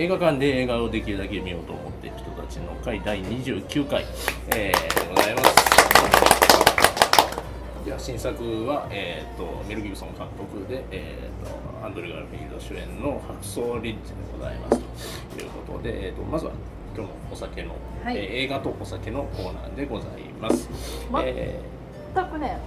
[0.00, 4.02] 映画館で映画をできるだけ見ようと思っている人たちの会第29回、
[4.48, 5.70] えー、でございます。
[7.84, 14.80] じゃあ新作は、えー、とメル・ギブソン監督で、えー、とアンドレ・ガルフィールド主演の「白草リッジ」でございます
[15.36, 16.52] ということで、えー、とまずは
[16.96, 20.70] 今日のお酒の、はいえー映画とお酒のコーナーでございます。
[21.10, 21.60] まえ
[22.14, 22.58] 全くね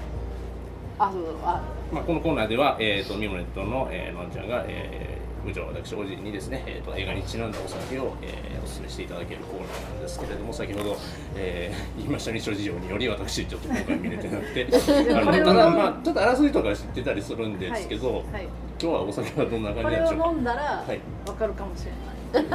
[0.99, 10.97] あそうあーまあ、このコーナーでは、えー、とミモレットの、えーのんちゃんが、えー部長私おじにですね、えー、と映画にちなんだお酒を、えーお勧めしていただけるコーナーなんですけれども先ほど、
[11.35, 14.67] えー 言いましたに諸事情により私ちょっと今回見れてなくて
[15.13, 18.47] あのただまあちょっとあらすじとか知ってたりするんですけど、はいはい
[18.81, 20.27] 今日はお酒はどんな感じなんでしょうか。
[20.27, 22.53] 飲んだらはいわかるかもしれない。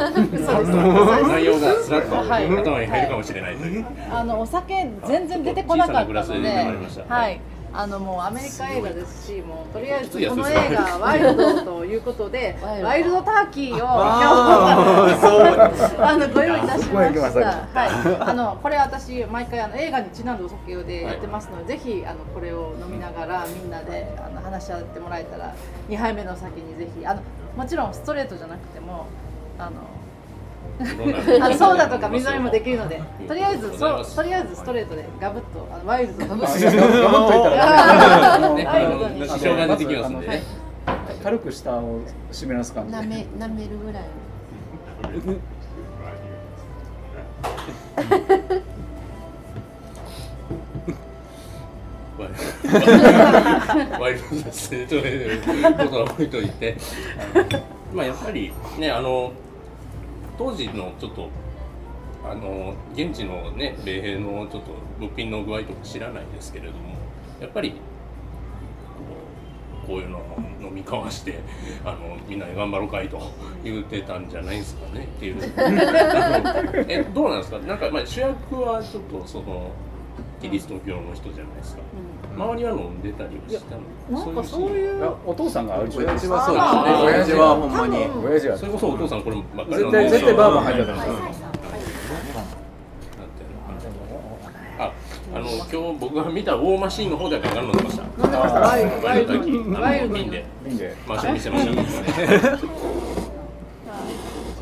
[1.28, 2.46] 内容がずらっとはい。
[2.46, 7.14] 頭に入るかもしれないという、あのお酒全然出てこなかったのでで、出てまいりました。
[7.14, 7.40] はい。
[7.72, 15.10] あのもうアメリカ映画ですし、もうとりあえずこの映画ワイルドということで、ワイルドワイルドターキーをあ
[16.18, 17.14] の ご用意いたしまし。
[17.14, 17.90] たはい。
[18.20, 25.54] あのこれ私毎回あの映画にちなんだお酒でやってますので、ぜひあのこれを飲みながらみんなであの話し合ってもらえたら
[25.88, 27.22] 2杯目の酒にぜひあの
[27.56, 29.06] もちろんストレートじゃなくても
[29.58, 29.97] あの。
[30.80, 36.26] あのソーダとか水飲みもできるので、とりあえずそうとりあえずストレートでガブッとあのワイルド。
[36.26, 36.52] ガブッと。
[36.52, 36.60] あい
[37.42, 40.28] たらダメねワイルドに支障が出てきますんで。
[40.28, 40.42] ね、
[41.22, 44.04] 軽く下を湿らす感じなめなめるぐらい。
[54.00, 54.86] ワイルドですね。
[54.86, 55.42] という
[55.74, 56.76] ことは置いといて。
[57.92, 59.32] まあやっぱりねあの
[60.38, 61.28] 当時のちょっと
[62.24, 66.78] あの現地のね米兵のちょっと物品の具合とか知らないですけれども
[67.40, 67.74] やっぱり
[69.86, 70.22] こういうのを
[70.60, 71.38] 飲み交わして
[71.84, 73.18] あのみんなで頑張ろうかいと
[73.64, 75.36] 言ってたんじゃないですかねっていう。
[76.88, 77.58] えどうなんですか？
[77.60, 79.70] なんかまあ主役はちょっとその
[80.42, 81.82] キリスト教の人じゃないですか。
[82.38, 83.82] 周りは飲んでたりはしたの？
[84.24, 86.66] なんかそういうお父さんがある親父はあそうです
[87.02, 87.04] ね。
[87.04, 87.96] 親父はほんまに。
[88.24, 88.56] 親父は。
[88.56, 90.92] それこそお父さんこればっかり絶対絶対バーボン入ってた
[94.80, 94.92] あ
[95.34, 98.78] あの今日僕が見た大マシーンの方では飲んでましたワ
[99.96, 100.94] イル瓶で瓶で
[101.34, 101.76] 見せました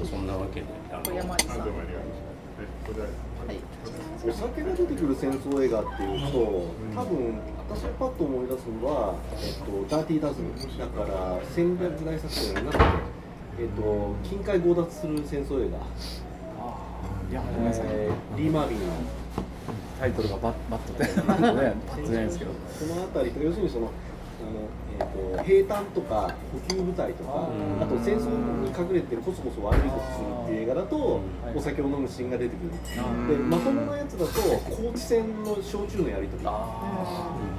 [0.07, 1.69] そんなわけであの山地さんはい。
[4.29, 6.39] お酒が出てくる戦争映画っていうと、
[6.97, 7.39] 多分
[7.69, 9.55] 私がパッと思い出すのは、えっ
[9.89, 12.85] と、ダーティーダズンだから戦略大作戦の中で、
[13.61, 15.79] えっと、近海強奪する戦争映画、
[17.31, 17.87] いやごめんなさい。
[17.89, 18.87] えーリー・マービンの。
[19.99, 22.51] タイトルがバッバッと出てなんかねパッと出ないんですけど。
[22.79, 23.91] そのあたりと要するにそのあ
[24.53, 24.69] の、
[24.99, 27.83] えっと兵隊とか補給部隊とかうん。
[27.83, 31.21] あと戦争に隠れてコソコソ悪いことするっていう映画だと、は
[31.53, 31.57] い。
[31.57, 33.11] お酒を飲むシーンが出てくるう。
[33.11, 34.33] んでまともなやつだと
[34.71, 36.51] 高知戦の焼酎のやり取りあ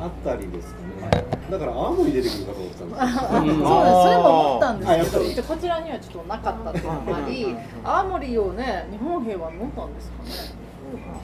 [0.02, 0.88] あったりですかね。
[1.50, 3.58] だから青森出てくるかと思ってたんです そうです。
[3.58, 5.24] それも思ったんあやっぱり。
[5.26, 10.68] ですけどこちらにはちょっとなかったっていうのもあり青森をね日本兵は飲んだんですかね。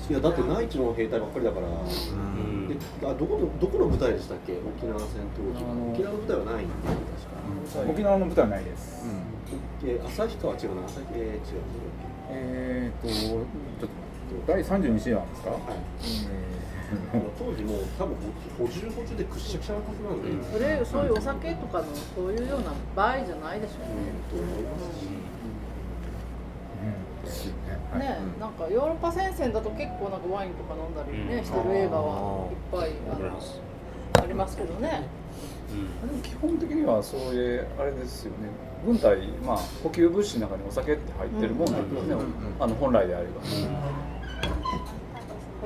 [0.10, 1.68] いやだって内地の兵隊ばっかりだから。
[2.84, 4.54] うんであどこのどこの部隊でしたっけ？
[4.60, 6.66] 沖縄戦闘機あの沖縄の部隊はない。
[6.66, 6.98] んだよ
[7.74, 7.92] 確か。
[7.92, 9.06] 沖縄の舞台はないです。
[9.86, 10.84] え旭川は違うな。
[10.88, 11.62] 旭えー、違う。
[12.30, 13.44] えーとちょっ
[14.48, 15.50] と第32試合なんですか？
[15.52, 15.62] はい。
[16.94, 18.16] あの当時もう多分
[18.58, 20.30] 補充補充でくっしゃくしゃなはずなんで。
[20.30, 20.44] うん。
[20.46, 21.86] それそういうお酒とかの
[22.16, 24.14] そういうような場合じゃないでしょうね。
[24.30, 25.08] と思いますし。
[27.24, 27.30] うん。
[27.30, 32.92] ですよねはいね、なんかヨーロッパ戦線だと結構なんかワインとか飲んだりね、してる映画はいっぱい
[34.24, 34.58] あります。
[34.58, 35.08] けどね。
[35.72, 36.10] うん。
[36.10, 38.50] でも基本的にはそういうあれですよね。
[38.86, 42.26] 軍隊まあ補給物資の中にお酒って入ってるもんなんですね、うんうん
[42.60, 43.48] あの本来であれば、は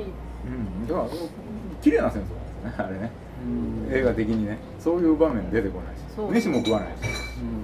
[0.02, 0.06] い。
[0.46, 1.08] うん、だから
[1.82, 3.12] 綺麗な戦争なんですねあれね、
[3.92, 4.58] 映画的にね。
[4.80, 6.48] そういう場面出てこないし。
[6.48, 6.94] 飯も食わないし、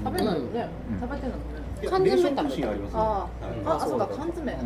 [0.04, 1.00] 食べないよね、うん。
[1.02, 1.63] 食べてるのね。
[1.90, 3.00] 缶詰冷食食べたシーンありますね。
[3.00, 3.30] あはい
[3.66, 4.54] あ、あ、そうか、缶詰。
[4.54, 4.62] はい。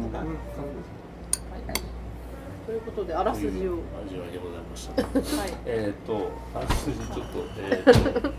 [2.65, 3.79] ということで、あらすじを。
[4.05, 5.01] 味わいでございました。
[5.01, 5.53] はい。
[5.65, 8.31] えっとあらすじちょっとえーと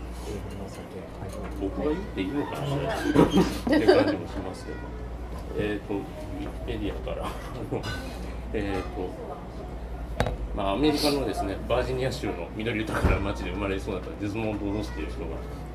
[1.59, 2.61] 僕が言っていいのかなっ
[3.67, 4.77] ていう感じもしますけど。
[5.57, 6.01] えっとウィ
[6.43, 7.27] キペディアから
[8.53, 9.09] えっと
[10.55, 15.27] まあ、アメリカのですねバージニア州の緑豊かな町で生まれそうだったデズモンド・ロスという人が、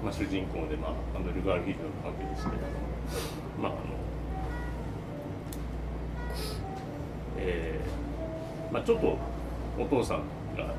[0.02, 2.72] まあ、主人公で、まあ、アンドリュー・ガールフィールドの関係ですけれども、
[3.60, 3.80] まああの
[7.38, 9.18] えーまあ、ちょっと
[9.78, 10.18] お父さん
[10.56, 10.74] が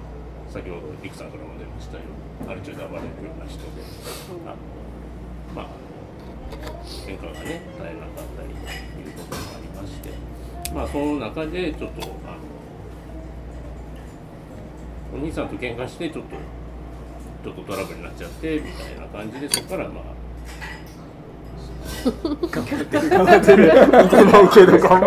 [0.49, 2.03] 先ほどリクさんからも出ましたよ
[2.41, 3.65] うにアル中で暴れるような人で、
[4.45, 4.55] あの
[5.55, 5.67] まあ、
[7.05, 10.09] 喧嘩がね絶えなかったりということもありまして
[10.73, 12.37] まあその中でちょっとあの
[15.15, 16.35] お兄さんと喧嘩してちょっと
[17.43, 20.14] ちょっとトラブルになっちゃってみたいな感じでそこからまあ
[22.11, 23.91] 頑張ってる頑張ってる頑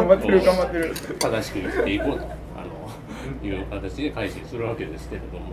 [0.08, 2.24] 張ってる頑張ってる正しく言っていこうと
[2.56, 5.52] あのいう形で改心するわけですけれども、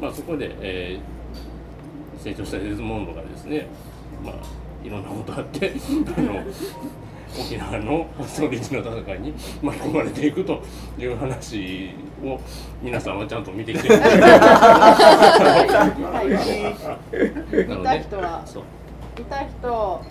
[0.00, 1.24] まあ、そこで、えー
[2.24, 3.66] 成長したデズモンドがですね、
[4.24, 4.34] まあ、
[4.82, 5.74] いろんなことあって
[6.16, 6.42] あの
[7.38, 10.62] 沖縄の発想力の戦いに巻き込まれていくと
[10.98, 11.90] いう話
[12.24, 12.40] を
[12.80, 14.06] 皆さんはちゃんと見てきてるな
[17.74, 18.62] の見た人はそう
[19.18, 19.68] 見た人。
[19.72, 20.02] は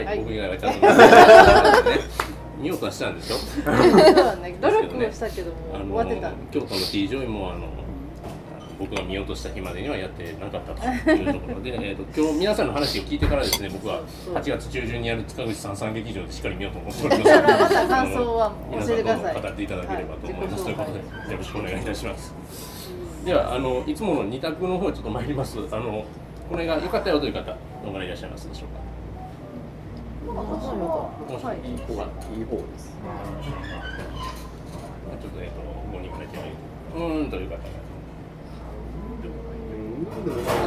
[0.00, 0.18] い、はい。
[0.20, 0.80] 僕以外はちゃんと。
[0.80, 4.56] 見てきてね見ようとはしたんですよそうだね。
[4.60, 6.30] 努力をしたけども終わってた。
[6.52, 7.66] 京都の T ジョイもあの
[8.78, 14.02] 僕が見ようとした日までにはやってなかったというところで えーと今日皆さんの話を聞いてからですね僕は
[14.34, 19.42] 8月中旬にやる塚口さん三劇場でしっかり見ようと思っておりますまた感想は教えてください。
[19.42, 20.74] 語っていただければと思います、はい。
[20.74, 22.34] ということでよろしくお願いいたします。
[23.24, 25.58] ではあのいつもの二択の方へちょっと参ります。
[25.70, 26.04] あの
[26.50, 27.56] これが良かったよという方ど
[27.86, 28.82] のぐらいいらっしゃいますでしょうか？
[30.24, 31.94] いいはいいい方
[32.34, 32.92] いい方です。
[33.04, 33.12] ま
[35.14, 35.60] あちょっとえっ、と
[35.92, 37.62] 5人くらい手うーんという方が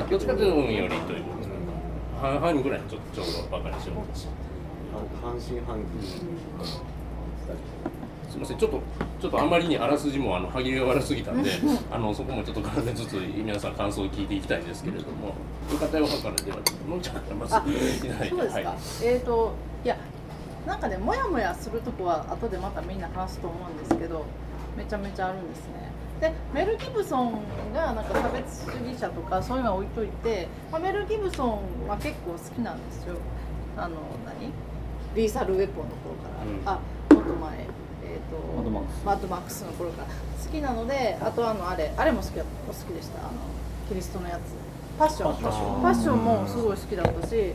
[0.10, 1.48] どっちかというと運よりということで。
[2.22, 4.30] 半々ぐらいちょっとちょうどバカにしようとして
[5.22, 5.86] 半信半疑
[8.30, 8.58] すみません。
[8.58, 8.82] ちょっと
[9.20, 11.52] ちょっとあまりにあらすじもあの歯切れが悪すぎたんで
[11.92, 15.34] あのそこもちょっと絡めつつ皆さん感想を聞いていきたいんですけれども
[15.72, 16.58] よかったよからでは
[16.88, 19.54] のんちゃんからまずあいただいてそうですか、はいえっ、と
[19.84, 19.98] いや
[20.66, 24.26] なんかねもやもやするとこは後でまたみんな話すと思うんですけど
[24.78, 25.88] めちゃめちゃあるんですね。
[26.22, 27.42] でメル・ギブソン
[27.74, 33.16] がなんか差別主義者とかそういうのは置いといて、まあ、メル・ギブソンは結構好きなんですよ。
[33.78, 33.96] あの
[34.26, 34.52] 何？
[35.16, 36.30] リーサル・ウェポンの頃か
[36.66, 36.80] ら、あ
[37.14, 37.67] もっと前
[38.56, 39.06] マッドマックス。
[39.06, 43.20] マッドマックスの頃から好きなのであとあのあれあれも好きだお好きでした。
[43.20, 43.32] あの
[43.88, 44.40] キリストのやつ。
[44.98, 45.42] パッション。
[45.42, 45.82] パッション。
[45.82, 47.54] ファッションもすごい好きだったし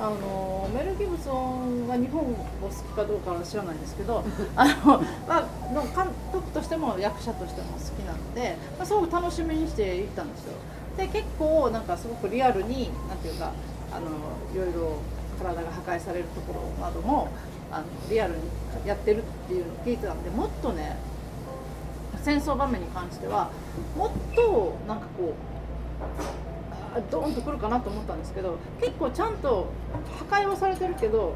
[0.00, 4.24] あのメル・ギブソンが日本を好きかどうかは知らないんですけど
[4.56, 4.98] あの、
[5.28, 10.54] まあ、の監督としても役者としても好きなので、まあ、すごく楽しみにして行ったんですよ。
[10.96, 13.52] で結構なんかすごくリアルになんていうか
[13.92, 14.06] あの
[14.54, 14.96] いろいろ
[15.38, 17.28] 体が破壊されるところなども
[17.70, 18.40] あのリアルに
[18.86, 20.96] やってるっていうのを聞いてたんでもっとね
[22.22, 23.50] 戦争場面に関しては
[23.96, 25.34] もっとなんかこ
[26.96, 29.68] うドーンとくるかなと思ったんですけど結構ちゃんと
[30.30, 31.34] 破壊はされてるけど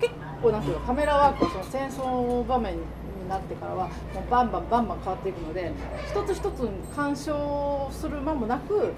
[0.00, 0.12] 結
[0.42, 2.80] 構なんていうのカメラワークはその戦争場面に
[3.28, 3.92] なってからはも
[4.26, 5.72] うバンバンバンバン変わっていくので
[6.10, 8.92] 一つ一つ鑑賞する間もなく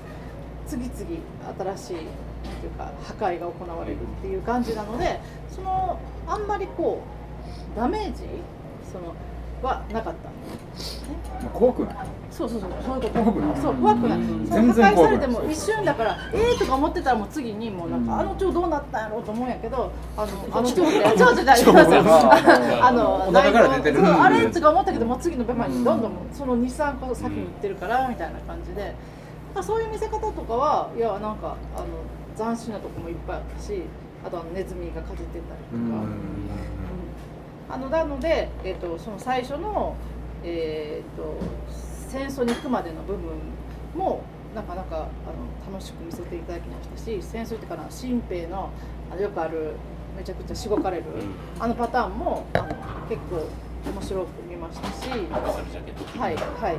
[0.67, 2.07] 次々新しい
[2.45, 5.21] なんていうか破壊が行われるっていう感じなので
[5.51, 7.24] そのあんまりこう
[7.77, 8.25] ダメージ？
[8.93, 9.15] その
[9.63, 10.35] はなかったね。
[11.43, 11.97] まあ怖くない？
[12.31, 13.23] そうそうそう、そういうこと。
[13.23, 13.63] 怖くない？
[13.63, 14.19] そう、怖くない。
[14.19, 14.47] うん。
[14.47, 18.21] 全然怖くない壊されても一瞬だから、えーとか思ってたらもう次にもうなんか、うん。
[18.21, 21.59] あの蝶どうなったんやろうと思うんやけど、あのあの蝶って蝶々じゃない。
[21.59, 23.97] ですああのお腹から出てる。
[23.97, 28.95] そうあれとか思ったけどもう次のベマにどんどんその2、3個先に行ってるからみたいな感じで、
[29.55, 31.87] まあそういう見せ方とかはいやなんかあの
[32.37, 33.83] 斬新なとこもいっぱいあったし、
[34.27, 36.05] あとあのネズミがかじってたりとか。
[37.69, 39.97] あのなので、えー、とその最初の、
[40.43, 41.37] えー、と
[42.09, 43.33] 戦争に行くまでの部分
[43.97, 44.23] も
[44.55, 48.71] なかなかあの楽しく見せていただきましたし戦争ってかな新兵の
[49.11, 49.75] あのよくある
[50.17, 51.05] めちゃくちゃしごかれる、
[51.59, 52.67] あのパターンもあの
[53.09, 53.49] 結構
[53.91, 55.09] 面白く見ましたし。
[56.19, 56.77] はいはい、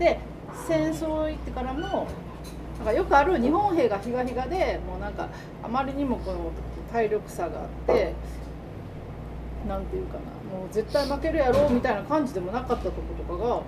[0.00, 0.18] で
[0.66, 2.06] 戦争行ってからも
[2.78, 5.28] なんかよくある日本兵がひがひがでもうなんか
[5.62, 6.50] あまりにもこの
[6.92, 8.14] 体力差があって
[9.68, 10.20] なんていうかな
[10.58, 13.62] もう絶対負けるやろみたいな感じでもなかったとことかが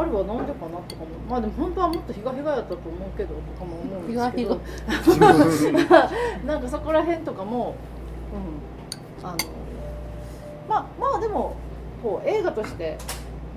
[0.00, 4.60] あれはなんでかなとかもまあでも本当はもっとひがひがやったと思うけどとかも思うんですけど
[6.46, 7.74] なんかそこら辺とかも、
[9.20, 9.36] うん、あの
[10.68, 11.56] まあまあでも
[12.02, 12.96] こう映画として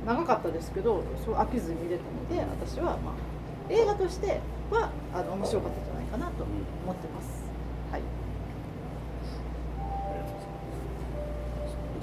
[0.05, 2.03] 長かったですけどそう飽きずに見れた
[2.35, 3.13] ので私は、まあ、
[3.69, 4.39] 映画として
[4.71, 7.20] はあの面白かったんじゃないかなと思ってます。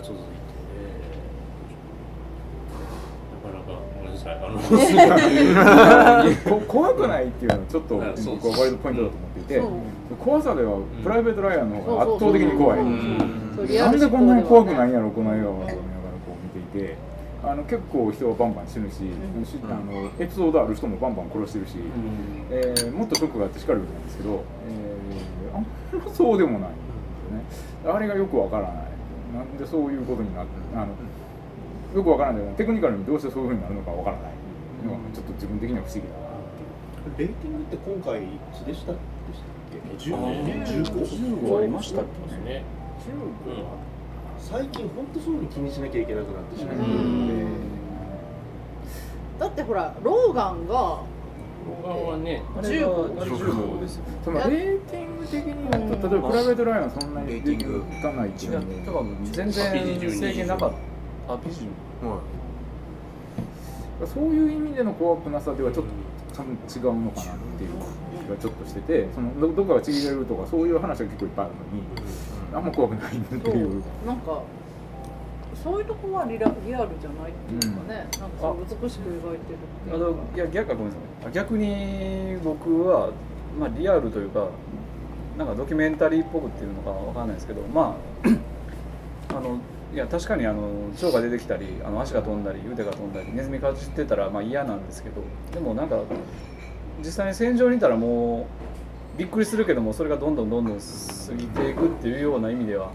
[0.08, 0.38] 続いて、
[3.44, 4.48] なかなかごめんなさいあ
[6.48, 9.62] のこ 怖くないっていうのはちょっとあそう僕は割とポイントだと思っていて
[10.24, 12.84] 怖さではプライベート・ライアンの方が圧倒的に怖い。
[12.84, 15.80] なんでこんなに怖くないんややろこの映画はと思いながら
[16.26, 17.08] こう見ていて。
[17.40, 18.96] あの結構人はバンバン死ぬし、
[19.64, 21.76] あのエピソードある人もバンバン殺してるし、
[22.50, 25.64] えーもっとショックがあってしかるべきなんですけど、えーああん
[26.04, 26.78] まそうでもないんで
[27.52, 27.96] すよね。
[27.96, 28.72] あれがよくわからない
[29.34, 30.88] なんでそういうことになってあの
[31.94, 34.32] よくわからないテクニカルにどうしてそういうふうになるのかわからない
[34.86, 36.28] のがちょっと自分的には不思議だな
[37.18, 38.98] レーティングって今回いつでしたで
[39.32, 42.04] したっけあ10 15 15ありましたっ
[42.44, 42.64] けね
[44.38, 46.76] 最近本当そういうの気にしなきゃいけなくなってしまっ
[49.38, 51.06] だってほらローガンが動
[51.84, 58.64] 画はねあれは15あれ15ですよそのレーティング的に言うと例えばプライベートラインはそんなにレーティングいかないっていうから
[59.32, 60.72] 全然制限なかっ
[61.26, 61.66] たあ PG
[62.04, 62.20] は
[64.06, 67.70] そういう意味での怖くなさではちょっと違うのかなっていう
[68.24, 71.82] 気がちょっとしててそのどどっかがちぎれるとかそういう話が結構いっぱいあるのに
[72.54, 73.56] あんま怖くないってそう。
[73.56, 73.82] いう。
[74.06, 74.42] なんか
[75.64, 80.04] そういうとこはリラリアルじゃないっていうかね、なんかそう美しく描いてるっていあうか。
[80.06, 81.32] のいや逆かごめんなさい。
[81.32, 83.10] 逆に僕は、
[83.58, 84.46] まあ、リアルというか
[85.38, 88.28] なんかドキュメンタリーっぽくっていうのかわかんないですけどまあ
[89.38, 89.60] あの
[89.94, 96.00] いや確かにあの蝶が出てきたりあの足が飛んだり腕が飛んだりネズミかじってたらまあ嫌なんですけどでもなんか
[96.98, 98.48] 実際に戦場にいたらも
[99.14, 100.82] うびっくりするけどもそれがどんどんどんどん過
[101.36, 102.90] ぎていくっていうような意味では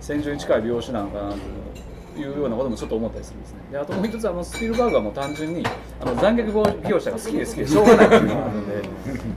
[0.00, 1.83] 戦場に近い描写なのかなという。
[2.22, 5.64] ようなこともちょっと思ったりするんですねであともう一つあのスピルバーグはもう単純に
[6.00, 8.88] あの残虐描写が好きで好きでしょうがないっていうのがあるので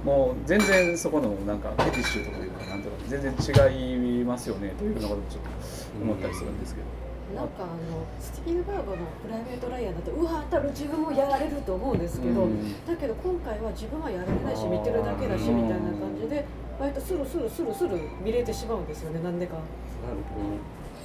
[0.03, 5.49] もう全然そこのなんかフェティッシュというかなんとか全然違いますよねというようなこともちょっと
[6.01, 6.87] 思ったりするんですけど。
[7.35, 16.45] なんかあのスピルバーグのプライベートライアーだとうわ当たる自分もやられると思うんですけど、うんだけど今回は自分はやられないし見てるだけだしみたいな感じで
[16.79, 19.55] 割とスルスルスルスル見れてしまうんですよねなんでか。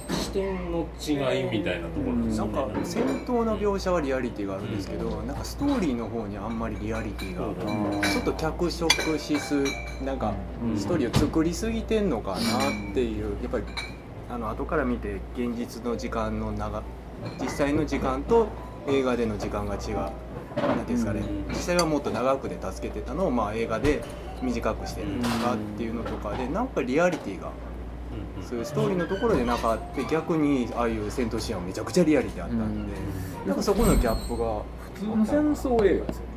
[0.09, 7.43] 視点の違いみたいなところですなよねんか戦闘の描写はリアリティがあるんですけど、なんかストーリーの方にあんまりリアリティが、
[8.09, 9.63] ちょっと脚色しす
[10.03, 10.33] なんか
[10.63, 10.77] うん。
[10.77, 12.39] ストーリーを作りすぎてんのかなっ
[12.93, 13.63] ていうやっぱり
[14.29, 16.83] あの後から見て現実の時間の長
[17.39, 18.47] 実際の時間と
[18.87, 24.03] 映画での時間が違うなんていうんですかね、実際はもっと長くで助けてたのを、まあ、映画で
[24.41, 27.51] 短くしてるとかっていうのとかでなんかリアリティが
[28.47, 32.93] そういうストーリーのところでなかって逆にああいう戦闘シーンはめちゃくちゃリアリティあったんで、
[33.47, 34.61] なんかそこのギャップが
[34.93, 36.33] 普通の戦争映画ですよね。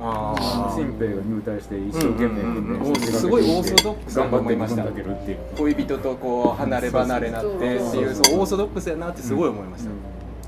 [0.00, 5.38] あ新兵が入隊して一生懸命すごいオーソドックスだ頑張ってと思いました自分だけるっていう。
[5.56, 9.96] 恋人とこう離れ離れになってっていうそうオーソドックスやなってすごい思いました、うん。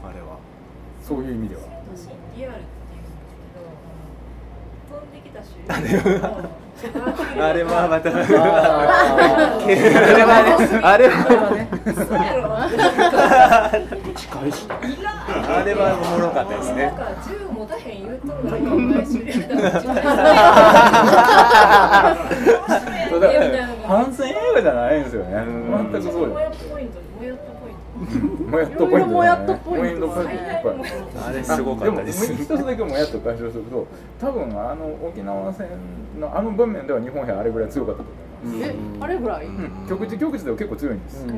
[0.09, 0.38] あれは。
[1.02, 1.62] そういう意味では。
[1.62, 2.07] 私
[2.38, 2.64] リアルって
[2.95, 3.19] 言うんです
[4.87, 8.14] けど飛んできた手榴弾あれはまたあ
[10.96, 11.18] れは
[11.54, 11.68] ね
[15.22, 15.94] あれは。
[15.94, 16.92] おもろかったですね。
[16.96, 17.04] た
[23.86, 25.44] 反戦映画じゃないんですよね。
[25.92, 26.34] 全くそうで
[28.18, 29.12] もやっとポイント、ね。
[29.14, 32.28] もやっとポイントあれすごかったです。
[32.28, 33.86] でも一つだけもやっと解消すると、
[34.20, 35.68] 多分あの沖縄戦
[36.18, 38.08] のあの場面では日本兵あれぐらい強かったと
[38.44, 38.70] 思います。
[38.70, 39.86] えあれぐらい、うん。
[39.88, 41.24] 局地局地では結構強いんです。
[41.24, 41.28] あ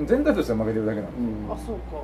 [0.00, 1.52] の全体としては負けてるだけなんで。
[1.52, 2.02] あそうか。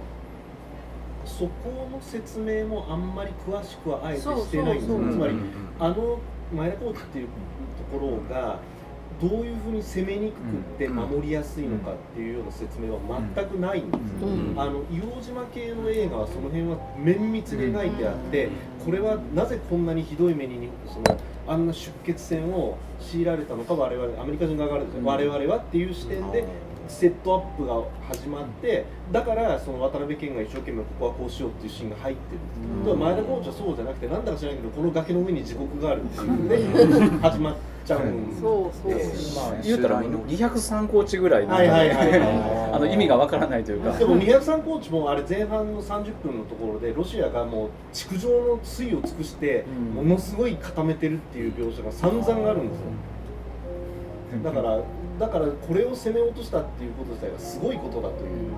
[1.24, 4.86] そこの説明もあんまり詳しくはあえてそうしてないんです。
[4.86, 6.18] つまりうんあの
[6.54, 7.28] 前田コーチっていう
[7.92, 8.58] ところが
[9.20, 10.96] どういうふうに攻めにくくってうん。
[10.96, 13.00] 守りやすいのかっていうような説明は
[13.34, 14.54] 全くないんですよ、うん。
[14.56, 18.48] あの硫黄島系の映画はその辺は綿密に描いてあって、
[18.84, 25.06] これはなぜこんなにひどい目にそのあんな出血戦を強いられたのか我々アメリカ人側からですよ、うん。
[25.06, 26.44] 我々はっていう視点で
[26.88, 32.38] セットアップが始まってだからその渡辺謙が一生懸命ここはこうしようっていうシーンが入ってる。
[32.38, 32.78] ん。
[32.78, 42.20] です、でも前田コーチはそうじゃなくてなんだか知らないけどこの崖の上に地獄があるっていうので 始まっちゃうんですそうそう、まあ言うたら203コーチぐらいはいはいはいはい
[42.72, 43.92] あの意味がわからないというか。
[43.92, 49.64] でも203コーチもあれ前半の30分のところでロシアがもう築城の水を尽くして
[49.96, 50.04] うん。
[50.04, 52.84] ものすごい固めてるっていう描写が散々あるんですよ。
[54.42, 54.80] だから
[55.18, 58.52] だからこれを攻め落としたっていうこと自体がすごいことだという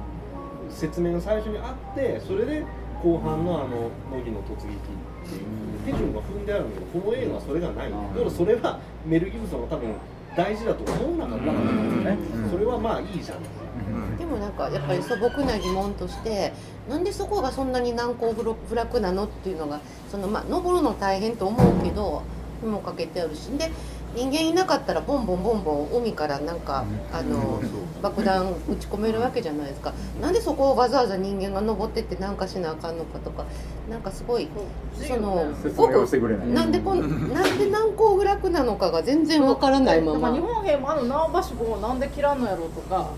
[0.71, 2.65] 説明が最初にあってそれで
[3.03, 5.43] 後半のあの乃木の突撃っていう
[5.85, 7.91] 手順が踏んであるんだけどこの映画はそれがない。
[7.91, 9.95] だからそれはメル・ギブソンが多分
[10.37, 12.05] 大事だと思わなかったからうん。
[12.05, 12.19] ね
[12.51, 13.39] それはまあいいじゃん。
[13.39, 14.17] うん。
[14.17, 16.53] でもなんかやっぱり素朴な疑問として
[16.89, 22.23] なんでそこがそんなに難攻不落なのっていうのがそのまあ登るの大変と思うけど
[22.63, 23.49] にもかけてあるし。
[23.59, 23.71] で
[24.17, 27.61] 人間いなかったらボンボンボンボン海からなんかあの
[28.03, 29.93] 爆弾撃ち込めるわけじゃないですか。
[30.21, 33.45] なんでそこをわざわざ人間が登ってってなんかしなあかんのかとか。
[33.89, 34.49] なんかすごい
[34.95, 36.49] その説明をしてくれない。
[36.49, 37.01] なんでこん
[37.33, 40.33] なんで難攻不落なのかが全然わからないまま。
[40.33, 43.11] 日本兵もあの縄ばしごをなんで切らんのやろうとか。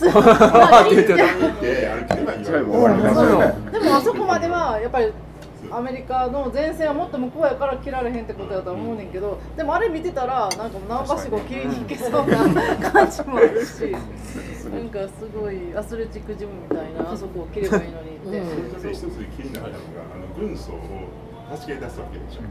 [0.00, 0.06] で
[3.78, 5.12] もあそこまではやっぱり
[5.72, 12.20] アメリカの前線はもっと向こうやから切られへんってことやとは思うねんけどでもあれ見てたらなんか縄ばしご切りに行けそうな
[12.90, 18.26] 感じもあるしなんかすごいアスレチックジムみたいなあそこを切ればいいのにって。
[18.26, 18.82] うん。
[18.82, 19.78] で一つ気になったのが
[20.14, 21.08] あの軍曹を
[21.56, 22.42] 助け出すわけでしょ、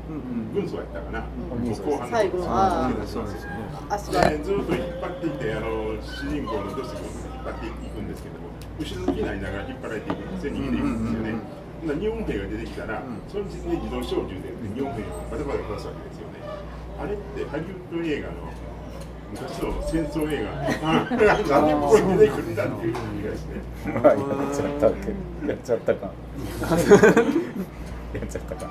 [0.54, 3.08] 軍曹やったかな、後半の最後のあー。
[3.08, 3.48] 助けす
[3.90, 5.68] 足がでずっと引っ張っていってあの
[6.04, 11.40] 主人公のドス君が引っ張っていくんですけども後ろ向きになりながら引っ張られていくんですよ逃げていくんですよね、
[11.88, 16.40] な日本兵が出てきたら、その時点で自動小銃で日本兵をバタバタ殺すわけですよね。
[17.00, 18.34] あれってハリウッド映画の
[19.32, 20.52] 昔の戦争映画
[20.92, 23.56] なんでここに出てくるんだっていう気がして。
[23.86, 24.18] やっ
[24.56, 25.14] ちゃったけ。
[25.48, 26.06] やっちゃったか。
[28.12, 28.62] やっちゃったか、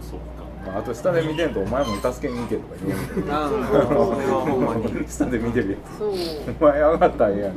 [0.00, 0.24] そうか。
[0.66, 4.82] まあ、あと下で見てんとお前も助けに行けとか言うああそれはほんまに。
[5.06, 6.02] 下で見てるやつ。
[6.02, 7.54] お前上がったらええやん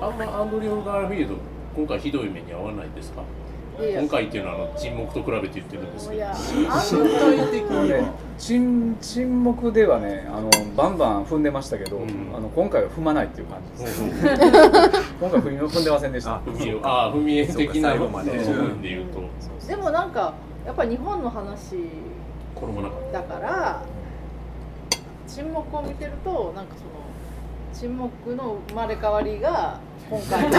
[0.00, 1.34] あんまアンドリュー・ガーフィールド
[1.76, 3.22] 今回ひどい目に遭わないですか？
[3.76, 6.26] 今回っていうのはあの沈黙と比べて言ってるんですけど。
[7.50, 8.06] 的に。
[8.38, 12.32] 沈沈黙ではねあのバンバン踏んでましたけど、うん。
[12.36, 14.02] あの今回は踏まないっていう感じです、
[15.20, 16.34] 今回踏み踏んでませんでした。
[16.36, 18.24] あ踏み絵ああ踏み絵的な部分
[18.80, 19.20] で言うと。
[19.66, 21.74] でもなんかやっぱり日本の話
[22.56, 23.82] 転ばなかっだから
[25.26, 26.93] 沈黙を見てるとなんかその
[27.74, 29.78] 沈黙の生まれ変わりが
[30.08, 30.42] 今回。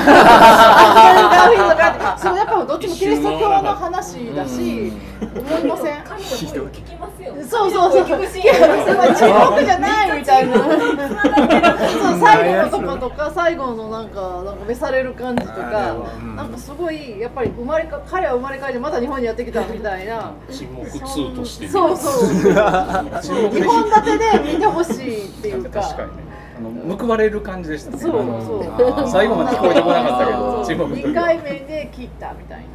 [2.18, 4.92] そうやっぱどっちもキリスト教の話だし
[5.22, 6.02] 思いません？
[6.04, 7.34] 神の声を聞きますよ。
[7.48, 8.08] そうそうそう。
[8.08, 8.12] い。
[8.46, 10.20] や、それは沈黙じゃない。
[10.20, 10.48] みたい。
[10.50, 10.56] な。
[10.56, 15.94] そう、最後のとことか、最後のなんか、なんか召される感じとか。
[16.36, 20.06] なんかすごい、やっぱり生まれか、彼は生まれ変わりで、また日本にやってきたみたい。
[20.08, 20.32] な。
[20.48, 22.30] た沈黙2としてそうそう。
[22.30, 25.25] 日本立てで見てほしい。
[25.28, 25.54] ってい。
[25.54, 25.82] うか。
[25.82, 29.09] 確かにねあの報われる感じでしたねそうそう。
[29.09, 32.65] 最後まで聞こえてこなかったけど沈黙の時二回目で切ったみたい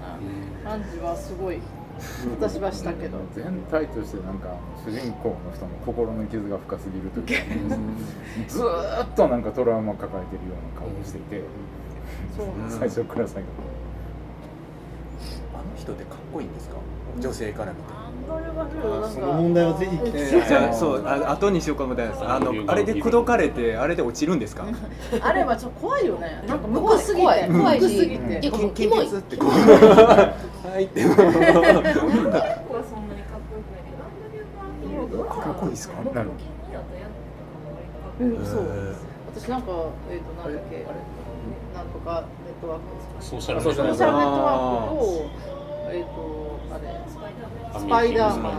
[0.64, 1.58] な感じはすごい。
[2.40, 3.18] 私はしたけど。
[3.34, 4.48] 全体としてなんか
[4.86, 7.76] 主人公の人の心の傷が深すぎるというか、
[8.48, 11.42] ずーっとなんかトラウマ抱えてるような顔をしていて、
[12.36, 12.46] そう。
[12.70, 13.48] 最初から最後
[15.54, 16.76] あの人ってかっこいいんですか？
[17.20, 17.92] 女性から見て
[19.12, 24.66] その問題はぜひ聞きえたいそうあ後にしようかみたいですあのあれで口説かれてあれで落ちるんですか
[25.20, 26.44] あれはちょっと怖いよね。
[26.46, 27.48] なんか無くすぎて。
[27.48, 28.32] 怖いしすぎて。
[28.32, 33.82] いやキキモいってこうはいって女の子はそんなにかっこよくない
[35.64, 37.06] いいですかどこなる気になったや
[38.18, 38.62] つうんそう。
[39.34, 39.72] 私なんか
[40.10, 40.86] えっ、となんだっけ
[41.74, 42.80] なんとかネットワー
[43.18, 45.30] クソーシャルネットワークと
[45.90, 46.82] えっ、とあれ
[47.78, 48.52] スパイダーマン。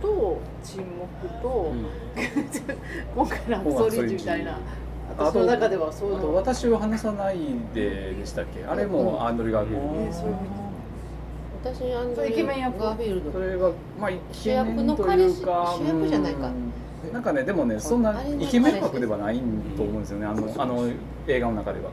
[0.00, 0.84] と沈
[1.22, 1.72] 黙と、
[3.14, 4.58] 今回のアクソリージュみたいな。
[5.18, 6.34] 私の中ではそうあとの。
[6.36, 7.38] 私を話さない
[7.74, 8.64] ででしたっけ？
[8.64, 10.00] あれもアンドリュー・ガーフィールド。
[10.00, 10.28] えーそう
[11.62, 13.32] 私アンドリュー・ケメン役ガーフィールド。
[13.32, 16.46] それはまあイ主ケメ役のンというか主役じゃないか。
[16.46, 17.12] うん。
[17.12, 19.42] なんかねでもねそんなイケメン格ではない
[19.76, 20.26] と思うんですよね。
[20.26, 20.88] あのあの
[21.26, 21.90] 映画の中では、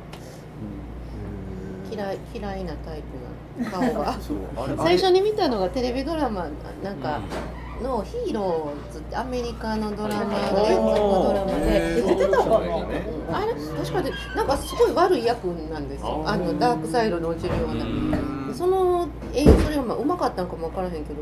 [1.92, 3.02] 嫌い嫌いなタイ
[3.58, 4.16] プな顔が。
[4.84, 6.48] 最初に見たのがテレビドラマ
[6.84, 7.20] なんか
[7.82, 10.32] の「ヒーローズ」ってアメリカのドラマの
[10.68, 12.04] 連続ドラマで。
[12.08, 13.38] 出てたかな？
[13.38, 16.24] あれ確かになんかすごい悪い役なんですよ。
[16.26, 18.54] あのダークサイドに落ちるような。
[18.54, 21.22] その映画それはまあうまかったのかもわからへんけど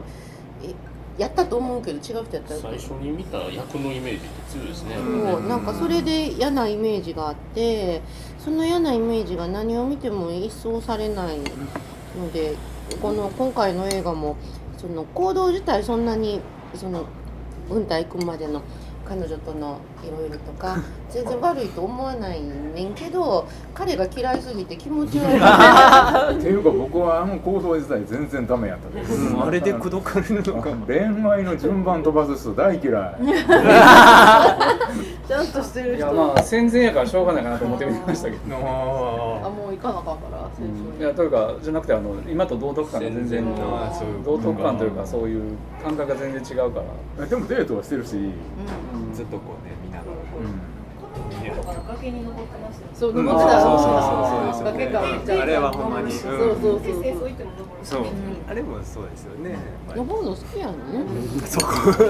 [0.63, 0.73] え
[1.17, 4.97] やったと思うけど違う人やったら最初に見た役のイメージって強いですね。
[4.97, 8.01] もうなんかそれで嫌なイメージがあって
[8.37, 12.55] その嫌なイメージが何を見ても一掃されないので
[13.01, 14.35] この今回の映画も
[14.77, 16.41] その行動自体そんなに
[16.75, 17.05] その
[17.69, 18.61] 軍隊行くまでの
[19.05, 20.77] 彼女とのいろいろとか
[21.09, 25.37] 全然悪いと思わないねんけど彼が嫌いすぎて気持ち悪い。
[26.39, 33.15] っていうか僕はあの行動自体全然ダメやったです、うんあれで口説かれるのか恋愛の順番飛ばす人大嫌い。
[35.27, 35.97] ちゃんとしてる人。
[35.97, 38.55] いやまあ戦前やからしょうがないかなと思って見てましたけど。
[38.55, 40.99] あもう行かなあかんから戦争に。
[40.99, 45.41] いやというかじゃなくてあの今と道徳感が全然全然あそういう道徳感というかそういう
[45.83, 46.81] 感覚が全然違うか
[47.19, 48.09] ら、でもデートはしてるし、
[49.13, 49.75] ずっとこうね
[52.93, 53.61] そう登ってた。
[53.61, 56.11] そうそうそうそう崖からめっちゃあれはほんまに。
[56.11, 57.15] そうそうそうで
[57.83, 58.05] そう。
[58.49, 59.57] あれもそうですよね。
[59.95, 61.05] 登るの好きやのね。
[61.45, 61.67] そこ。
[61.91, 62.01] そ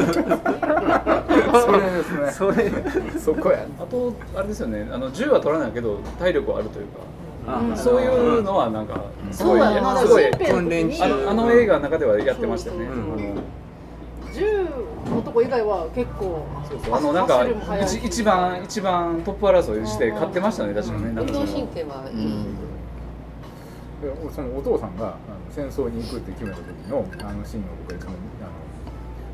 [1.71, 2.31] れですね。
[2.31, 2.71] それ。
[3.19, 3.65] そこや。
[3.79, 4.89] あとあれですよね。
[4.91, 12.87] あの銃は取らないけど体力はあるというか、うんそういうのはなんかすごい、すごい新兵の時にあのあの映画の中ではやってましたよね。
[14.43, 16.95] うんあの銃のとこ以外は結構そうそう。
[16.95, 17.45] あのなんか
[17.81, 21.13] 一一番一番トップ争いして勝ってましたね確かね。
[21.13, 22.43] なん運かその動神経はいい、
[24.01, 25.15] でそのお父さんがあの
[25.49, 28.65] 戦争に行くって決めた時のあのシーンを僕が一番あの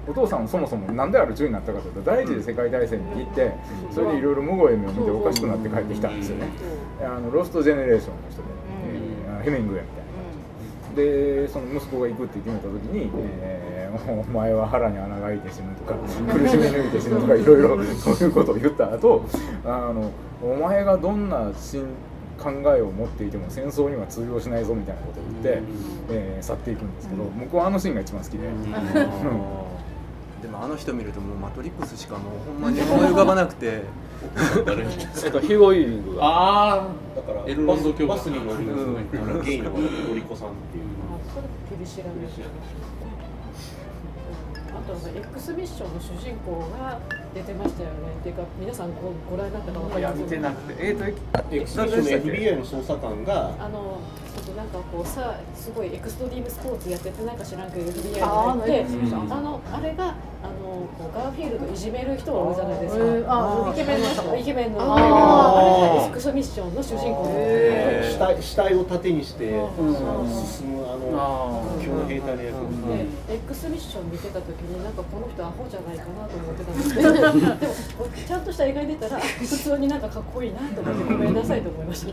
[0.07, 3.53] お父さんはそもそもなんでアル中になったかというと第一次世界大戦に行って
[3.91, 6.47] それでいろいろ無声目を見ておかしくなって帰ってきたんですよね。
[7.01, 8.47] あのロストジェネレーションの人で、
[8.87, 11.41] えーヘミングウェイみたいな。
[11.41, 13.70] でその息子が行くって決めた時に、えー
[14.07, 19.25] お前は腹に穴が開いて死ぬとか苦しみ抜いて死ぬとかいろいろそういうことを言った後
[19.65, 21.85] あのお前がどんな新
[22.37, 25.61] 考えを持っていても戦争には通用しないぞみたいなことを言って、
[26.09, 28.47] えー去っていくんですけど、僕はあのシーンが一番好きで、
[30.41, 33.83] でもあの人見るともうマトリックスしかもうほんまに思い浮かばなくて。
[34.65, 34.93] 誰に？
[35.23, 36.21] えっとヒューゴイングが。
[36.23, 38.97] あだからエルバンド教バスに乗るうん。
[38.97, 39.77] あのゲイのの
[40.15, 40.83] りこさんっていう。
[41.31, 42.29] それペリシラメあ
[44.81, 46.99] とあの X ミッションの主人公が
[47.33, 47.95] 出てましたよね。
[48.19, 50.87] っていうか皆さんごご覧になったかわかいやります見てなくて。
[50.87, 53.99] えっとエクステーションの FBI の捜査官があの
[54.41, 63.03] となんかこうさすごいエクストリームスポーツやっててなんか知らんけど FBI に入ってあのあのあれがあのこうガーフィールドいじめる人が多いじゃないですか。
[63.03, 65.09] えーあイケメンの人イケメンのあれ
[66.01, 67.25] がエクスミッションの主人公
[68.03, 69.93] 死体死体を盾にしてうん。
[69.93, 72.55] 進むあのあ強兵隊の役
[73.27, 77.33] で X ミッション見てた時になんかこの人アホじゃないかなと思ってたんですけど でも
[78.27, 82.11] ちゃんとした映画に出たら普通になんかかっこいいなと思ってごめんなさいと思いました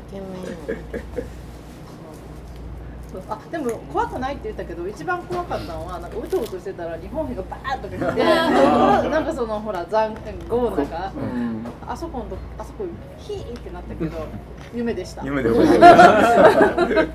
[3.22, 8.24] そうあでも怖くないって言ったけど一番怖かったのはなんかうとうとしてたら日本兵がバーッとか来て
[9.10, 10.16] なんかそのほら残
[10.48, 11.58] 豪の中うん。
[11.86, 12.84] あそこのとあそこ
[13.18, 14.26] ヒーってなったけど
[14.74, 15.24] 夢でした。
[15.24, 17.08] 夢で覚えてる。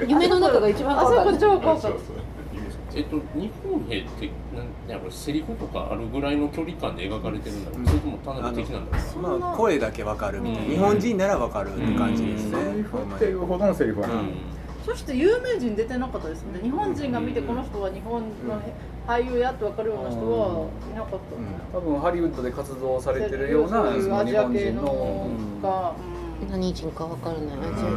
[0.08, 1.40] 夢の中が一番あそこ怖かった。
[1.40, 2.24] 超怖かった
[2.96, 9.02] えっと、日本兵ってなんやろセリフとかあるぐらいの距離感で描かれてるんだろう、それとも単なる敵なんだろ
[9.34, 9.38] う。
[9.40, 10.70] まあ声だけわかるみたいな、うん。
[10.70, 14.16] 日本人ならわかるって感じですね、セリフっていうほどのセリフはない、
[14.84, 16.60] そして有名人出てなかったですね。
[16.62, 18.60] 日本人が見てこの人は日本の
[19.06, 21.10] 俳優やって分かるような人はいなかっ
[21.72, 24.82] た、多分ハリウッドで活動されてるようなそうアジア日本人系の。
[24.82, 25.28] の
[25.62, 26.14] が、うん
[26.50, 27.96] 何人かわからないアジア人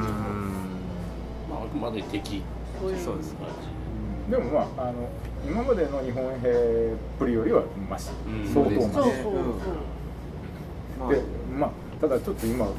[1.49, 2.43] まあ、あくまで敵
[2.79, 3.47] そういうそうです感
[4.31, 5.09] でもまああの
[5.45, 6.51] 今までの日本兵っ
[7.19, 8.47] ぷりよりはマシ、うん。
[8.47, 8.81] 相当マシ。
[8.81, 9.33] そうそうそう、
[10.99, 11.21] まあで
[11.57, 12.75] まあただちょっと今あの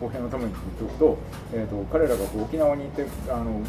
[0.00, 1.18] 後編のために言っておくと,、
[1.52, 3.60] えー、と彼らがこう沖縄に行ってあの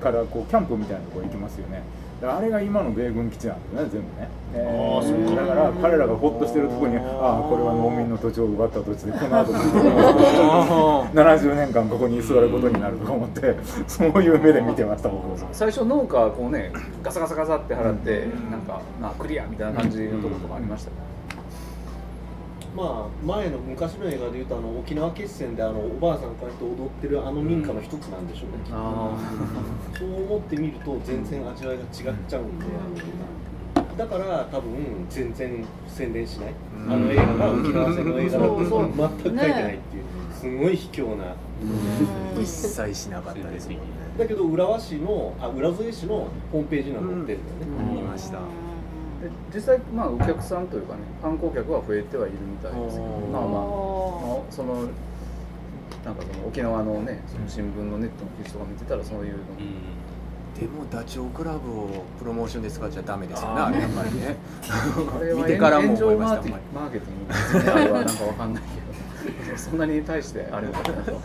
[0.00, 1.82] からこうキャンプみたいなところ行きますよね。
[2.20, 5.42] であれが今の米軍基地なんですね全部ね、えーあーそっか。
[5.42, 9.78] だから彼らがほっとしてるところにああこれは農民の土地を奪った土地でこの後ずっと
[11.12, 13.54] 70年間ここに居座ることになるとか思って
[13.86, 20.96] そういう目で見てました僕は最初農家こうねガサガサガサって払って、なんかあクリアみたいな感じのところとかありましたね、
[22.76, 29.16] まあ前の昔の映画でいうとあの沖縄決戦であのおばあさんこうやって踊ってるあの民家の一つなんでしょうね、あ
[29.98, 31.88] そう思ってみると全然味わいが違っ
[32.28, 32.66] ちゃうんで、
[33.96, 36.54] だから多分全然宣伝しない、
[36.86, 36.92] うん。
[36.92, 41.34] あの映画が沖縄戦の映画だと全く書いてないっていう、すごい卑怯な。
[42.38, 43.82] 一切しなかったですもんね。
[44.18, 47.40] だけど浦和市のあ浦添市のホームページには載ってるんだよね、
[47.94, 48.36] 見ました。
[48.36, 48.44] で
[49.54, 53.62] 実際まあお客さんというかね観光客は増えてはいるみたいですけどまあまあ、まあ
[54.50, 54.88] その
[56.04, 59.38] なんかその沖縄のねその新聞のネットの記事とか見てたらそういうの、
[60.58, 64.36] でもダチョウ倶楽部をプロモーションで使っちゃダメですよねあれやっぱりね。
[65.16, 67.32] あれは 見てからも炎上思いましたマーケティング。
[67.32, 68.86] ですねあれはなんかわかんないけど。
[69.58, 71.12] そんなに対してあれだったなと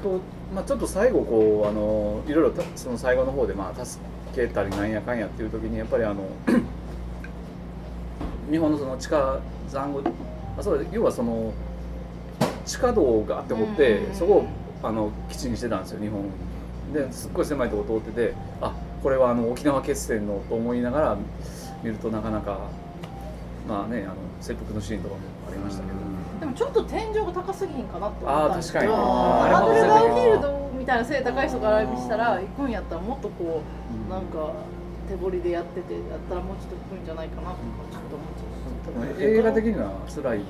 [0.00, 0.20] あと、
[0.54, 4.02] まあ、ちょっと最後こうあのいろいろたその最後の方でまあ助
[4.34, 6.24] けたりなんやかんやっていう時にやっぱりあの
[8.50, 10.02] 日本のその地下残壕
[10.58, 11.52] あそう要はその
[12.64, 14.14] 地下道があって掘って、うん。
[14.14, 14.46] そこを
[14.82, 16.24] あの基地にしてたんですよ日本。
[16.94, 21.16] ですっごい狭いとこ通っててあこれはあの沖縄決戦のと思いながら
[21.84, 22.58] 見るとなかなか
[23.68, 25.98] まあねあの切腹のシーンとかもありましたけど、
[26.40, 29.02] でもちょっと天井が高すぎひんかなって思ああったんですけど確かに。
[29.02, 33.62] アあれもドレガーフィールドみたいな背高い人からしたら行くんやったらもっとこ
[34.08, 34.54] うなんか
[35.08, 37.60] 手彫りでやっててやったらもうちょっと来るんじゃないかなとか
[37.92, 38.50] ちょっと思っちゃ
[39.18, 40.40] 映画的には辛い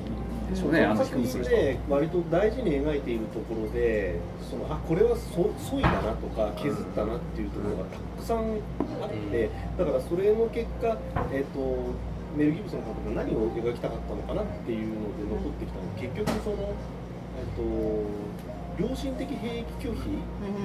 [0.50, 8.58] でしょうね、あの作品で割と大事に描いているところでそのあこれはそ削いだなとか削ったなっていうところがたくさん
[9.00, 10.98] あってだからそれの結果、
[11.30, 11.94] えー、と
[12.36, 15.86] メル・ギブソン監督が何を描きたかったのかなっていうので残ってきたの。
[15.98, 16.74] 結局その、
[17.36, 17.56] えー、
[18.78, 20.00] と良心的兵役拒否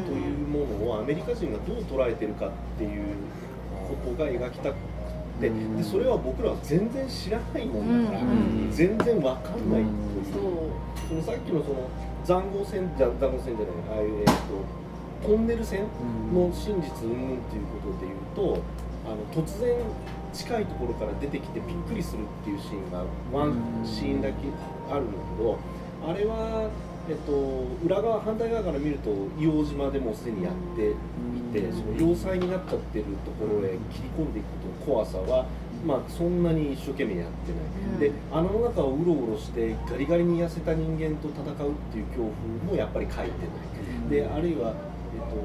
[0.06, 3.04] というものをアメリカ人がどう捉えてるかっていう
[3.88, 4.76] ことが描きたくて。
[5.36, 5.52] で
[5.84, 8.72] それは僕らは全然知らないもんだから、うん。
[8.72, 10.66] 全然わかんないという。
[11.10, 11.90] そのさっきのその
[12.26, 15.86] 塹壕戦じゃ塹壕戦じゃないああいうえっとトンネル戦
[16.34, 18.64] の真実云々ということでいうと
[19.06, 19.78] あの突然
[20.34, 24.36] 近いところから出てきてびっくりするっていうシーンがワンシーンだけ
[24.92, 25.58] あるんだけど
[26.06, 26.70] あれは、
[27.10, 35.46] えっと、裏側反対側から見ると硫黄島でもうすでにやっていてその要塞になっちゃってるところへ切り込んでいくことの怖さは
[35.86, 38.00] まあそんなに一生懸命やってない。
[38.00, 44.10] であの中をうろうろしてガリガリに痩せた人間と戦うっていう恐怖もやっぱり書いてない。
[44.10, 44.74] であるいは、
[45.14, 45.38] えっと、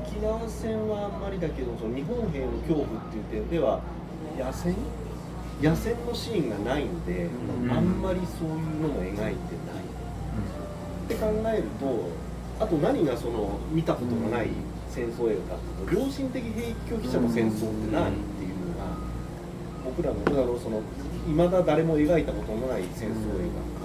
[0.00, 3.80] 沖縄戦はあんまりだけどその日本兵の恐怖っていう点では
[4.38, 4.74] 野戦？
[5.60, 7.28] 野戦のシーンがないので、
[7.70, 9.34] あんまりそういうのも描いてない。
[11.04, 12.08] って考えると
[12.64, 14.48] あと何がその見たことがない
[14.88, 18.84] 戦争映画かっていうと良心的兵役拒否者の戦争って何っていうのが
[19.84, 20.80] 僕らのその
[21.26, 23.79] 未だ誰も描いたことのない戦争映画。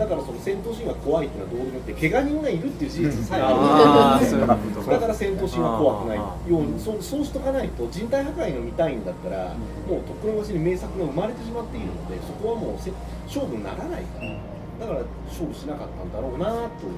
[0.00, 4.40] だからその戦闘シーンが怖いっていうのはどうでもよくて怪我人がいるっていう事実さえある。
[4.40, 4.40] ん。
[4.40, 4.56] で
[4.96, 6.16] だから戦闘シーンが怖くない。
[6.16, 9.52] ようにそうそうしとかないと人体破壊が見たいんだったら
[9.84, 12.90] もうとっくの昔に名作が生まれてしまっているのでそこはもうせ
[13.28, 14.08] 勝負にならない。
[14.08, 14.32] から
[14.80, 16.48] だから勝負しなかったんだろうな
[16.80, 16.88] と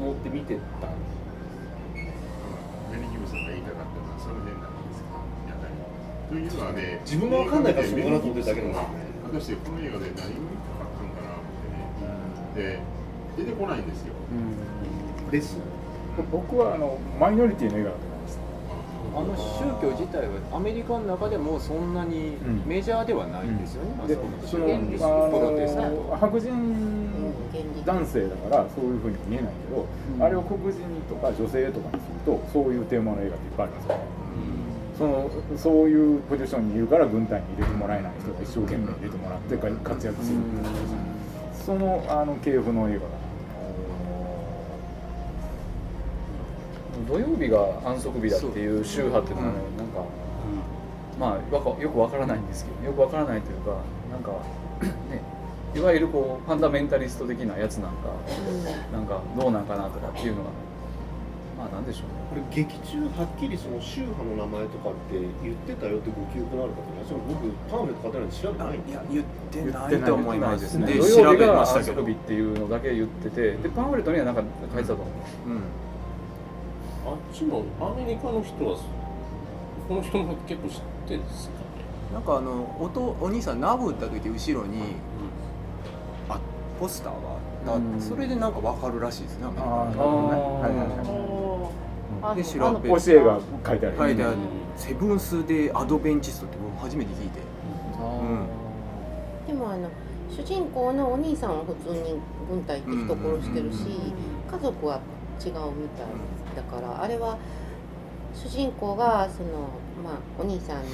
[0.00, 0.88] 思って見てた。
[1.92, 5.04] メリー・ギブソンが言いたかったのはその辺なんです
[6.32, 7.04] というのはね。
[7.04, 9.06] 自分が分かんないからそうかなと思ってるだけなんですよね。
[9.28, 10.55] 果たしてこの映画で何
[12.56, 12.78] って
[13.36, 14.14] 出てこないんですよ。
[15.30, 15.58] です。
[16.32, 18.40] 僕はあのマイノリティの映画だと思います。
[19.14, 27.22] あの宗教自体はアメリカの中でもそんなにメジャーではないんですよね、あでそそのプロ白人
[27.84, 29.86] 男性だからそういうふうに見えないけど、
[30.24, 34.02] あれを黒人とか女性とかにするとそういうテーマの映画っていっぱいありますよね、
[34.98, 40.38] そのそういうポジションにいるから軍隊に入れてもらえない人が一生懸命入れてもらって活躍する、
[41.66, 43.06] そのあの系譜の映画だ
[47.08, 50.04] 土曜日が安息日だっていう宗派っていうのはね、なんか、
[51.18, 53.78] まあわかよくわからないんですけどよくわからないというか
[54.12, 54.30] なんか
[55.10, 55.20] ね
[55.74, 58.10] いわゆるこうファンダメンタリスト的なやつなんか、
[58.92, 60.50] なんかどうなんかなとかっていうのが
[61.66, 62.14] まあなんでしょうね。
[62.30, 72.02] これ劇中はっきりその宗派の名前とかって言ってたよってご記憶のある方いらっしゃる僕パンフレット買ってないんで調べてないんですよ言ってないと思いますで土曜日調べがましたけど。
[72.02, 75.62] 安息日っていうのだけ言っててでパンフレットにはなんか書いてたと思う、うん
[77.06, 78.76] あっちのアメリカの人は
[79.88, 81.60] この人も結構知ってるんですかね
[82.12, 84.96] なんかあのおとお兄さん殴った時後ろに
[86.28, 86.40] あ
[86.80, 87.12] ポスター
[87.66, 89.98] があって、それでなんかわかるらしいですねアねはい
[90.68, 91.35] はいはい
[92.34, 94.36] で調べ教えが書いてある、書いてある。
[94.76, 97.40] セブンス・デー・アドベンチストって僕初めて聞いて。
[99.46, 99.88] でもあの
[100.28, 102.18] 主人公のお兄さんは普通に
[102.50, 103.78] 軍隊行って人殺してるし
[104.50, 105.00] 家族は
[105.40, 106.06] 違うみたい
[106.56, 107.38] だからあれは
[108.34, 109.68] 主人公がその、
[110.02, 110.90] まあ、お兄さんに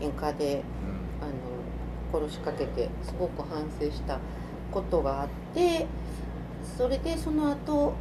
[0.00, 0.62] 喧嘩で
[1.22, 4.18] あの殺しかけてすごく反省した
[4.70, 5.86] ことがあって
[6.76, 7.94] それでその後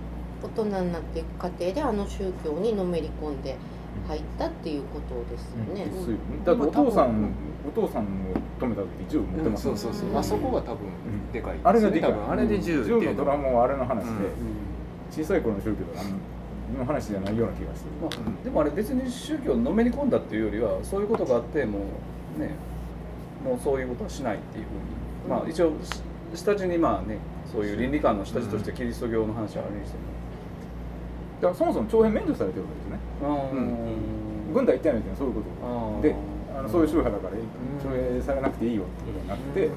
[0.46, 3.56] 大人になっていく過程であの宗教にのめり込んで
[4.08, 5.86] 入ったっていうことですよね。
[5.86, 7.30] ですよだってお父さん
[7.68, 8.06] お父さんを
[8.60, 10.88] 止めた時銃持ってますそうそうそう、あそこが多分
[11.34, 12.12] でかいあれがでかい。
[12.12, 13.16] 多分あれで銃っていうの。
[13.16, 14.16] ドラもあれの話で、うん。
[15.12, 16.04] 小さい頃の宗教とか
[16.78, 21.80] の話じゃないような気がしてる、まあ、でもあれ別に宗教をのめり込んだっていうよりはそういうことがあっても
[22.38, 22.52] うね
[23.44, 24.80] もうそういうことはしないっていうふうに。
[25.30, 27.18] まあ一応し下地にまあね
[27.52, 29.98] そういう倫理観の下地としてキリスト教の話はあるにして
[31.42, 33.00] だからそもそも徴兵免除されてるわけですね。
[33.22, 34.54] もうん。
[34.54, 36.02] 軍隊行ってないみたいなそういうこと。
[36.02, 36.16] で
[36.58, 37.42] あのそういう宗派だから
[37.84, 39.70] 徴兵されなくていいよってことになって、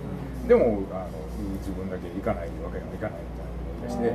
[0.46, 1.10] でもあの
[1.58, 4.14] 自分だけ行かないわけにはいかないみたいなことにして。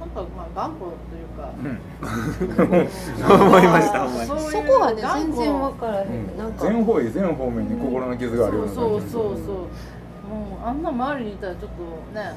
[0.00, 1.52] なんかまあ頑固というか、
[3.44, 4.38] 思いました思いました。
[4.38, 6.64] そこはね全然分からへん、なんか。
[6.64, 9.36] 全方位全方面に心の傷があるようなそうそうそう
[10.30, 11.82] もうあんな周りにいたらちょっと
[12.14, 12.32] ね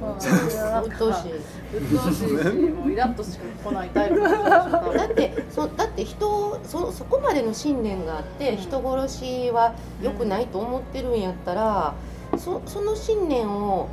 [0.00, 1.32] う鬱陶しい。
[1.76, 2.18] 鬱陶しい。
[2.18, 2.26] し
[2.70, 3.90] もうイラッとしか来ない。
[3.90, 11.94] タイプだってそだって人をそそこまでの信念があって人殺しは良くないと思ってるんやったら
[12.38, 13.88] そその信念を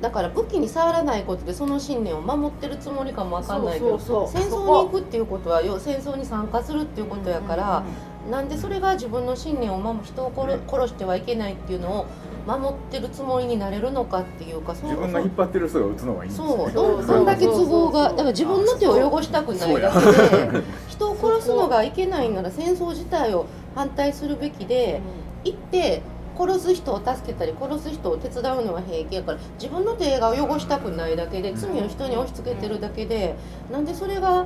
[0.00, 7.82] だから武器に触らないことでその信念を守ってるつもりかもわかんないけどそうそうそう戦争に行くっていうことはよ戦争に参加するっていうことやから、
[8.30, 12.06] なんでそれが自分の信念を守る人を殺殺してはいけないっていうのを
[12.46, 25.00] 守ってるつもりになれるのかっていうか自分が引っ張ってる人が打つのがいいんですよそう どんどんだけ都合がだから自分の手を汚したくないだけで 人を殺すのがいけないなら戦争自体を反対するべきで
[25.44, 26.02] 行って
[26.38, 33.34] 殺す人を助けたり殺す人を手伝うのは平気やから自分の手が汚したくないだけで罪を人に押し付けてるだけで
[33.72, 34.44] なんでそれが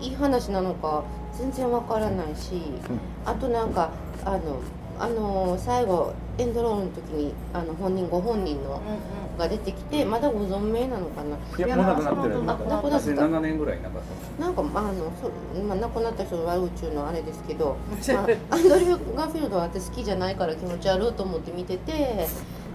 [0.00, 2.60] いい話なのか全然わからないし
[3.24, 3.90] あとなんか
[4.24, 4.38] あの
[5.00, 8.80] あの最後エンドロールの時にあの本人ご本人の
[9.38, 11.36] が出てきてまだご存命なのかな？
[11.64, 14.02] いやもうなくなってるあなくなってた7年ぐらいなかっ
[14.38, 14.42] た。
[14.44, 15.30] なんかまああのそ、
[15.62, 17.76] まあ、亡くなった人の悪宇宙のあれですけど、
[18.14, 21.92] まあ、アンドリュー・ガーフィールドは私好きじゃないから気持ち悪いと思って見てて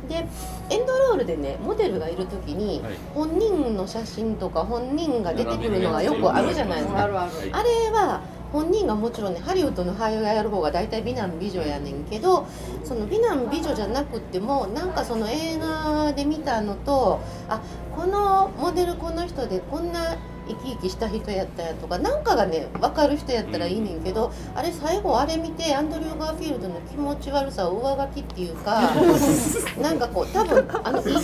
[0.08, 0.26] で
[0.70, 2.94] エンドロールでねモデルがいる時にはい。
[3.14, 7.04] 本人の写真とか本人が出てくるのがよくあるじゃないですか。
[7.04, 7.32] あるある。
[7.52, 8.22] あれは
[8.54, 12.46] 本人がもちろんねハリウッドの俳優がやる方が大体美男美女やねんけど
[12.84, 17.60] その美男美女じゃなくってもなんかその映画で見たのとあ
[17.96, 28.92] このモデルこの人でこんな生き生きした人やったやとかなんかがね分かる人やったらいいねんけど、あれ最後あれ見てアンドリュー・ガーフィールドの気持ち悪さを上書きっていうか
[29.82, 31.16] なんかこう多分あの いい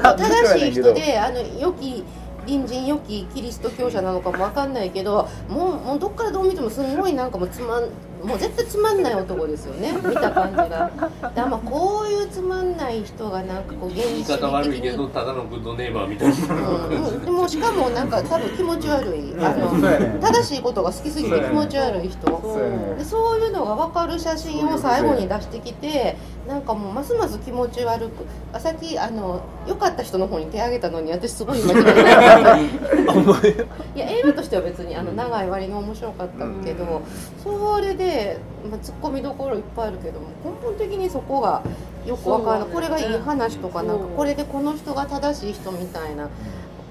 [0.00, 2.04] 正しい人であの良き
[2.46, 7.88] 隣人良きキリスト教者なのかもわかんないけどもうもうどっからどう見てもすごいなんかもうつまん
[8.24, 10.90] もう絶対つまんない男ですよね見た感じが
[11.34, 31.94] だまあこういうつまんない人がなんかこう現実言い方悪いけどただのグッドネイバーみたいなうん、でもしかもなんか多分気持ち悪いあの正しいことが好きすぎて気持ち悪い人そうでそういうのが分かる写真を最後に出してきてなんかもうますます気持ち悪くあさっきあの良かった人の方に手挙げたのに私すごい間違え
[32.34, 37.02] たいや映画としては別にあの長い割に面白かったけど、
[37.42, 41.62] それで、まあ、ツッコミどころいっぱいあるけども根本的にそこが
[42.06, 46.28] よくわからない、そうこれがいい話とかなんかこれでこの人が正しい人みたいな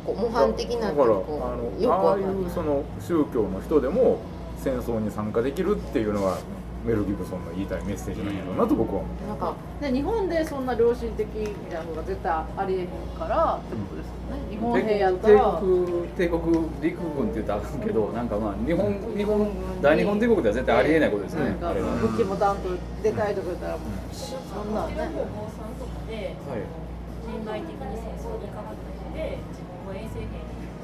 [0.05, 4.19] こう模範的なだからあこうよくのああいうその宗教の人でも
[4.57, 6.37] 戦争に参加できるっていうのが
[6.85, 11.27] メル・ギブソンの言いたいメッセージなんだろうなと僕は思うなんかで日本でそんな良心的
[11.71, 14.49] なのが絶対ありえへんからってことですよね。
[14.49, 16.41] 日本兵やった帝ら国帝国
[16.81, 22.69] 陸軍って言ったらあかんけどなんかまあ日本日本大日本帝国では絶対ありえないことですよね、なんか武器もダンと
[23.01, 23.77] 出たいとか言ったら
[24.11, 24.95] そんなんね。
[24.95, 26.83] でも坊さんとかではい。
[27.23, 28.83] 年代的に戦争に行かなく
[29.15, 30.35] て自分は衛生兵に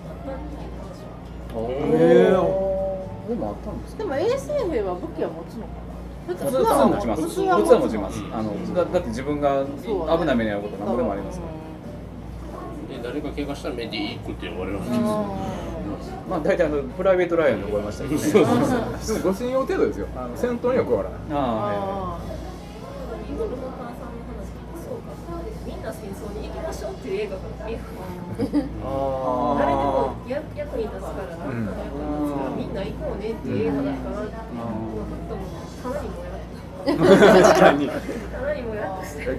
[0.08, 1.20] なったっていう話は。
[1.50, 5.89] えー、でもあったんですかでも衛生兵は武器は持つのかな
[6.28, 11.52] 普普通は持ちます普通は持ちますあのだだって自分が危ない目に遭うことなんぼでもありますから。
[12.98, 18.22] で誰か怪我したらメディークって呼ばれるわけうんですよまあ大体あのプライベートライアンで覚えましたけどね。
[18.22, 20.08] そうそうでもご信用程度ですよ。
[20.16, 21.20] あの戦闘には加わらない。
[21.34, 22.20] ああ
[23.30, 25.14] イーグルの炭酸の話聞いてそうか。
[25.66, 27.42] みんな戦争に行きましょうっていう映画が
[28.86, 31.66] あ誰でも役に立つからなん。
[31.66, 34.26] とか役に立つからみんな行こうねっていう映画だから
[36.86, 37.90] 確かに。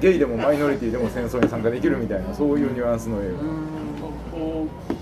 [0.01, 3.31] ゲイでもマイノリティでも戦争に参加できるみたいなそういうニュアンスの映
[4.33, 4.93] こう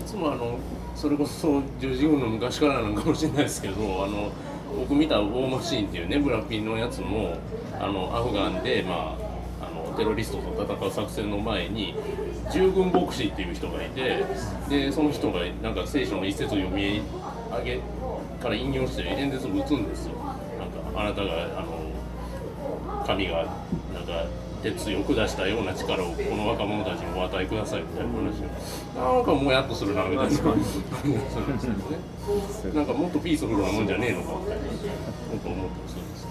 [0.00, 0.58] いつもあの
[0.94, 2.94] それこそ十字軍の昔からなん。
[2.94, 4.30] かもしれないですけどあの
[4.78, 7.36] 僕見た「ウォーマシーン」っていうねブラピンのやつも
[7.78, 9.16] あのアフガンで、ま
[9.60, 11.94] あ、あのテロリストと戦う作戦の前に
[12.52, 14.24] 従軍牧師っていう人がいて
[14.68, 15.74] でその人がなん。
[15.74, 17.02] か聖書の一節を読み
[17.56, 17.80] 上げ
[18.40, 19.88] から引用して演説を打つん。
[19.88, 20.14] ですよ。
[20.96, 23.46] あなたがあの神が
[23.92, 24.26] なんか
[24.62, 28.40] 鉄を下したような力をこの若者たちにお与えくださいみたいな話
[28.98, 32.76] をなんかもやっとするなみたいな感じがするんですよね。
[32.76, 36.26] なんかもっとピースフルなもんじゃねえのかみたいなことを思ったりするんです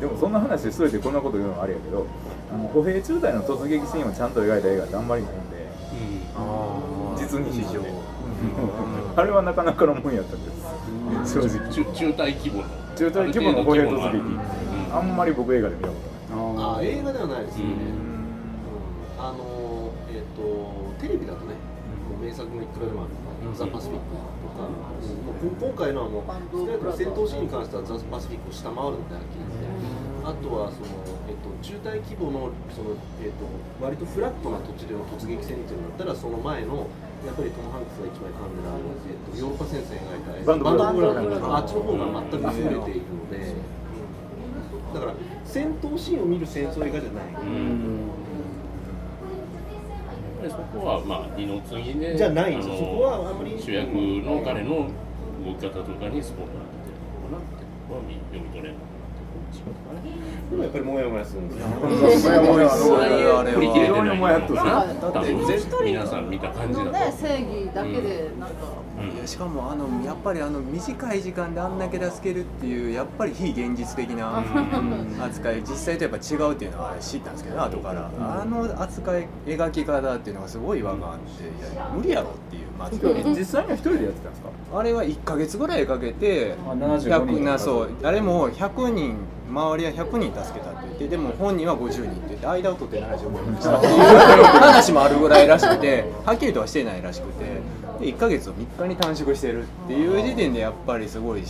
[0.00, 2.06] けでもそんな話しといてこんなこと言うのもあれやけど
[2.50, 5.60] あの歩兵中隊の突撃シーンをちゃんと描いた映画ってあんまりないんで。
[7.18, 7.84] 実に非常
[9.16, 10.59] あれはなかなかのもんやったんです
[11.24, 11.58] 正直。
[11.66, 12.68] ど中中隊規模の。
[12.96, 14.40] 中隊規模の歩兵突撃うん
[14.92, 15.94] あんまり僕映画で見たこ
[16.30, 17.70] あー映画ではないですね、うん。
[17.70, 17.76] うん。
[19.18, 20.42] あのーえっ、と
[21.00, 21.54] テレビだとね、
[22.20, 24.74] 名作もいくらでもあるザ・パシフィックとか、うん。
[25.24, 30.86] もうこ今回のはもうバンド少なくとも戦闘シーンに関してはザ・パシフィックを下回るのではっきり言って、あとはその、
[31.28, 33.44] えっと中隊規模のその、えっと
[33.80, 36.86] 割とフラットな土地での突撃戦っていうのだったらその前の
[37.26, 43.54] やっぱりトム・ハンクスが一番噛んでるあの、えっとヨーロッパ先生が描いたバンドブラザーブラザーあっちの方が全く優れているので
[44.94, 45.14] だから
[45.44, 47.24] 戦闘シーンを見る戦争映画じゃない、
[50.42, 53.54] でそこはまあ二の次でじゃないそこはあんまり。
[53.60, 54.88] 主役の彼の
[55.44, 57.62] 動き方とかにスポットが当ててるのかなって
[58.32, 58.74] 読み取れる。
[58.74, 58.89] の
[59.60, 61.66] かなって違うかなでもやっぱりモヤモヤするんですよ。
[65.84, 68.56] 皆さん見た感じだと、のね正義だけでなんか、
[68.98, 74.44] うんいやしかもあのやっぱりあの短い時間であんだけ助けるっていうやっぱり非現実的な
[75.24, 75.62] 扱い。
[75.62, 82.98] 実際とやっぱ違うっていうのは知ったんですけど後からあの扱い描き方っていうのがすごい違和感あって無理やろっていうまず
[83.38, 84.78] 実際には一人でやってたんですか？
[84.78, 87.90] あれは1か月ぐらいかけてあ75人100なそう。
[88.02, 89.16] あれも100人
[89.50, 93.92] 周りは100人助けたって言ってでも本人は50人って言って間を取って75人にしたっていう
[94.62, 97.44] 話もあるぐらいらしくてはっきりとはしてないらしくて
[98.00, 101.42] で1か月を3日に短縮してるっていう時点でやっぱりすごい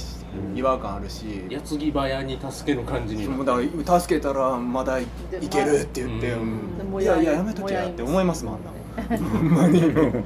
[0.57, 1.45] 違和感あるし。
[1.51, 5.03] 矢継ぎ早に助ける感じにもうだから助けたらまだい
[5.43, 6.61] いけるって言って、うん。
[6.95, 7.03] うん。
[7.03, 8.71] いやいややめとけやって思いますもんあんな
[9.09, 9.81] ほんまに。
[9.83, 10.25] もう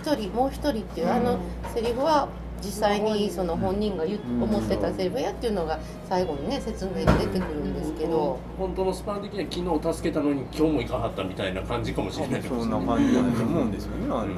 [0.00, 1.38] 一人もう一人っていうあの
[1.74, 2.28] セリフは
[2.62, 8.38] 実際にその本人が言う思ってたセリフやっていうのが最後にね説明で出てくるんですけど。
[8.58, 12.42] 本当のスパン的には昨日助けたのに今日も行かはったみたいな感じかもしれない。
[12.42, 14.34] ですそんな感じだと思うんですよねあん。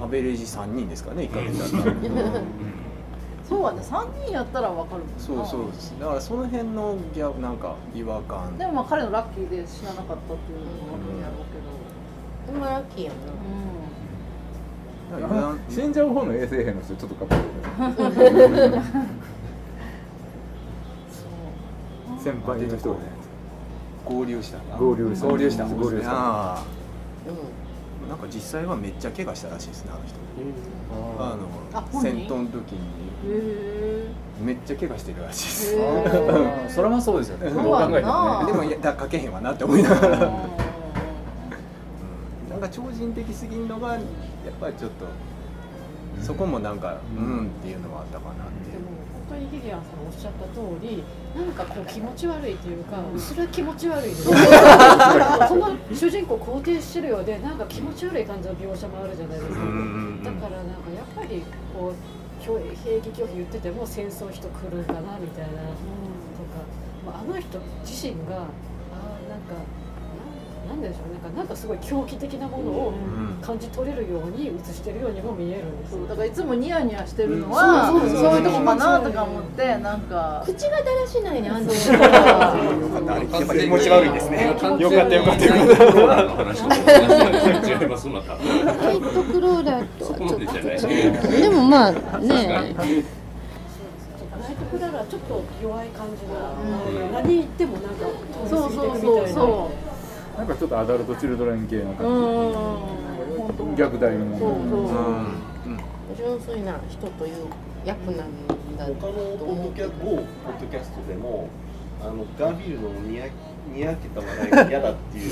[0.00, 1.96] な、アベレージ3人ですかね1か月だったら、
[3.48, 5.18] そうはね3人やったらわかるもんな。
[5.18, 8.56] そうそうですだからその辺のギャなんか違和感。
[8.56, 11.51] でもまあ彼のラッキーで死ななかったっていうのもあるんやろう
[12.46, 13.16] けどでもラッキーやな。
[15.18, 17.38] うあの死んじゃう方の衛生兵の人ちょっとかっこい
[22.18, 23.04] い先輩の人がね
[24.04, 24.58] 合流した。
[24.58, 25.26] な合流した。
[25.28, 25.66] 合流した。
[25.66, 26.10] 合流した。
[26.12, 26.64] あ
[27.26, 30.16] うーなんか実際はめっちゃ怪我したらしいですねあの人。
[31.18, 33.02] ああの戦闘の時に。
[34.42, 36.74] めっちゃ怪我してるらしいです。
[36.74, 37.50] それはそうですよね。
[37.50, 38.02] どう考えてもね。
[38.02, 40.32] なでもいやだかけへんわなって思いながら、
[42.62, 44.02] うなんか超人的すぎんのがやっ
[44.60, 45.06] ぱりちょっと
[46.22, 47.46] そこもなんかうん。
[47.46, 48.72] っていうのはあったかなっていう。
[48.72, 51.02] でも本当にヒゲアンさんおっしゃった通り
[51.34, 54.24] なんかこう気持ち悪いというかそれは気持ち悪いです。
[54.30, 54.30] そ
[55.56, 59.62] の主人公肯定してるようでなんか気持ち悪い感じの描写もあるじゃないですか。
[59.62, 61.42] うんだからなんかやっぱり
[61.74, 61.94] こう
[62.42, 66.62] 兵兵役拒否言ってても戦争人来るんだなみたいなとか、
[67.06, 69.54] まあ、あの人自身があーなんか
[70.68, 73.32] ななんでしょうなんかなんかすごい狂気的なものをうん。
[73.42, 78.00] 感じ取れるように映してるようにも見えるんですうだからいつもニヤニヤしてるのは、うん。
[78.00, 78.30] そうそうそう。
[78.30, 80.42] そういうとこかなとか思ってなんか。
[80.46, 81.66] 口がだらしないねあん。
[81.66, 84.82] たよかったあれやっぱり気持ち悪いですねよかった。
[84.82, 85.46] よかったよかった。
[85.52, 92.82] ナイトクローラーと違いますまたナイトクローラーとでもまあねナイト
[94.70, 98.06] クララはちょっと弱い感じの、何言ってもなんか
[98.48, 99.81] そう通り過ぎてそうそうくみたい
[100.36, 103.76] なんかちょっとアダルトチルドレン系なうう感ん。
[103.76, 104.88] じ虐待のそうもの。
[104.88, 104.96] そう
[106.16, 107.46] 純粋な人という
[107.84, 110.22] 役なんだ他のポッドキャ某ポ
[110.52, 111.48] ッドキャストでも
[112.02, 113.26] あのガーフィールドのにや
[113.74, 115.30] にやけた笑いが嫌だっていう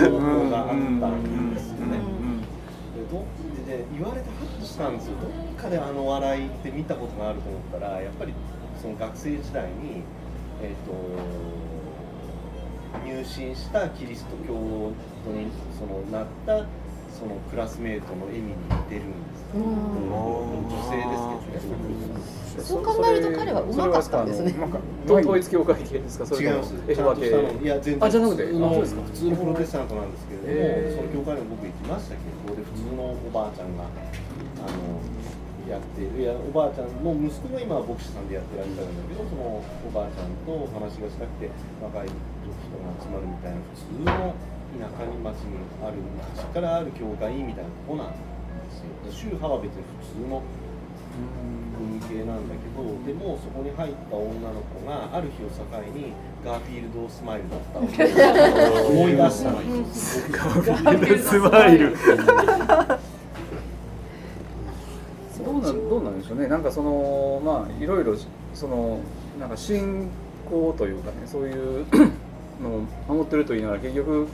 [0.00, 1.54] 情報があったん。
[1.54, 1.98] ですよね。
[2.96, 3.24] でど
[3.66, 4.96] で言われてハッとしたん。
[4.96, 5.30] ですよどっ
[5.62, 8.32] かであの笑いって見たことがあると思ったらやっぱり
[8.82, 10.02] その学生時代に、
[10.62, 10.92] えー、と
[13.04, 15.46] 入信したキリスト教徒に
[15.78, 16.66] そのなった
[17.18, 19.38] そのクラスメートの笑みに似てるんです。
[19.56, 21.88] よ、女性ですけどね。
[22.58, 24.52] そう考えると彼はうまかったんですね。
[24.52, 26.18] なんか統一教会系です。
[26.18, 26.74] か違います。
[26.88, 28.04] エホバ系ちゃんとしたのいや全然。
[28.04, 28.44] あじゃなくて？
[28.46, 29.02] 普通のあそうですか。
[29.02, 33.86] 普通のプロテスタントなんですけれども、その教会にも僕行きましたけど、で普通のおばあちゃんがあ
[34.68, 35.00] の
[35.70, 41.50] やっているいやおばあちゃんの息子が今は牧師さんでやってらっしゃるんだけど、そのおばあちゃんとお話がしたくて
[41.82, 42.10] 若い
[42.78, 44.38] 人が集まるみたいな普通の
[44.78, 48.16] 田舎に町にある昔からある教会みたいなとこなんで
[48.70, 48.94] すよ。
[49.10, 50.42] 宗派は別に普通の
[51.78, 55.64] 国系なんだけどでもそこに入った女の子がある日を境
[55.94, 56.12] に
[56.44, 59.60] ガーフィールドスマイルだったのを思い出したの
[59.92, 61.96] スマイル。
[65.44, 66.46] どうなんどうなんでしょうね。
[66.46, 68.16] なんかそのまあいろいろ
[68.54, 69.00] その
[69.40, 70.08] なんか信
[70.50, 71.86] 仰というかねそういう
[72.62, 74.26] のを守ってると言いながら結局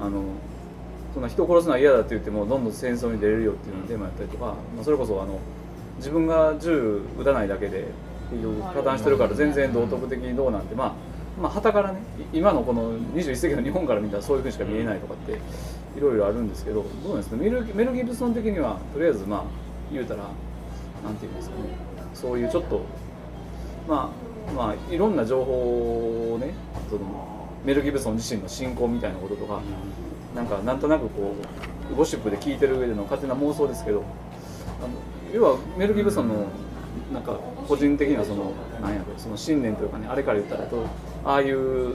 [0.00, 0.22] あの
[1.14, 5.38] そんな人を殺すのは嫌だって言ってもどんどん戦争に出れるよっていうのがテーマやったりとか、まあ、それこそあの
[5.96, 7.86] 自分が銃撃たないだけで
[8.30, 10.92] 結局加担してるから全然道徳的にどうなんてまあ
[11.40, 12.00] まあ旗からね
[12.32, 15.32] い今のこの21世紀の日本から見たらそういうふうにしか見えないとかって
[15.96, 17.36] いろいろあるんですけどどうなんですか？
[17.36, 19.44] メルメル・ギブソン的にはとりあえずまあ
[19.92, 20.24] 言うたら
[21.04, 21.62] なんていうんですかね。
[22.14, 22.82] そういうちょっと
[23.88, 24.10] ま
[24.50, 26.52] あまあいろんな情報をね
[26.90, 27.37] その
[27.68, 29.60] メル・ギブソン自身の信仰みたいなこととか、
[30.34, 31.34] なんかなんとなくこ
[31.92, 34.04] うゴシップで聞いてる上での勝手な妄想ですけど
[34.80, 34.88] あの
[35.34, 36.46] 要はメル・ギブソンの
[37.12, 37.38] なんか
[37.68, 40.86] 個人的なそのなんやろその信念というかねあれから言ったらと
[41.26, 41.94] ああいう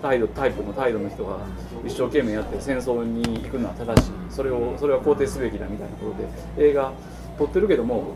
[0.00, 1.38] 態度タイプの態度の人が
[1.84, 6.92] 一生懸命やって戦争に行くのは正しいそれをそれは肯定すべきだみたいなことで映画
[7.36, 8.12] 撮ってるけども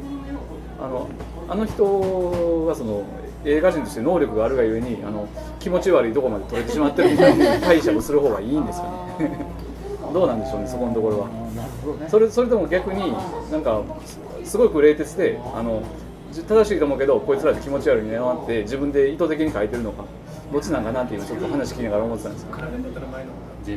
[0.81, 1.09] あの
[1.49, 3.05] あの人はその
[3.45, 5.29] 映画人として能力があるがゆえにあの
[5.59, 8.87] 気持ち悪いところまで撮れてしまってるみたいな 解釈する方がいいんですか
[9.19, 9.47] ね。
[10.13, 11.29] どうなんでしょうねそこのところは。
[11.57, 12.09] なるほどね。
[12.09, 13.15] それそれとも逆に
[13.51, 14.21] なんかす
[14.51, 15.83] すごく冷徹であの
[16.31, 20.05] じ正しいと思うけどこいつらって気持ち悪いねなって自分で意図的に書いてるのか
[20.53, 22.49] どっちなんかなっていうちょっと話聞きながら思ってたんですよ。
[22.55, 23.25] 比べんだったら前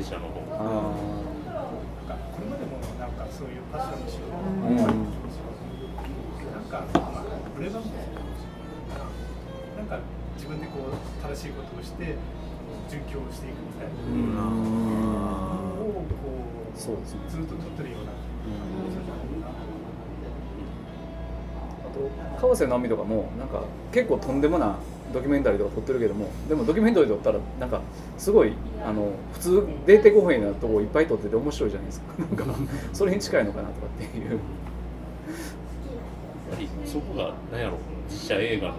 [0.03, 0.45] 者の方。
[0.51, 7.23] あなんかこれまでもなんかそういうファッションにしろ、ーうんなんかまあ
[7.57, 7.87] ブレザーも
[9.89, 10.05] なんか
[10.35, 12.15] 自分でこう正しいことをして
[12.89, 13.93] 殉教していくみたいな。
[14.05, 14.35] うん。
[14.35, 14.41] の
[15.81, 16.09] をこ
[16.75, 17.19] うそうですね。
[17.29, 18.11] ずっと撮ってるような。
[21.85, 24.75] あと川瀬直美とかもなんか結構とんでもな
[25.13, 27.81] ドキュメンタリーとか撮ってるけどもでもドキュメンタリー撮ったらなんか
[28.17, 28.53] すごい
[28.85, 32.05] あの普通出てこへんなとこいっぱい撮ってて面白いじゃないですか。
[32.19, 32.45] なんか
[32.93, 34.31] それに近いのかなとかっていう。
[34.31, 34.39] やっ
[36.51, 37.77] ぱりそこが何やろ
[38.09, 38.75] 実写映画の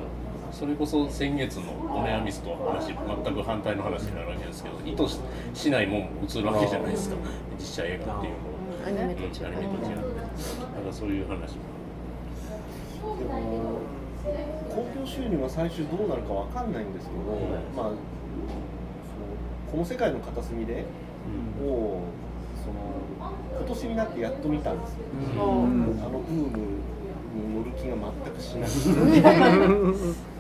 [0.59, 5.21] それこそ先月のお悩みスと話全く反対の話になるわけですけど意図し
[5.53, 7.17] しないもんも映るわけじゃないですか。
[7.59, 8.87] 実写映画っていうのは。
[8.87, 9.51] アニメと違う。
[9.51, 11.77] うんアニメと違ってなんかそういう話も。
[13.19, 13.81] でも
[14.75, 17.21] 興行収入が最終どうなるかわかんないんですけど、
[17.77, 17.97] まあその
[19.71, 20.87] この世界の片隅で
[21.63, 22.01] を
[22.65, 25.05] その今年になってやっと見たんですよ、
[25.37, 26.59] あのブーム
[27.35, 30.27] に乗る気が全くしなくて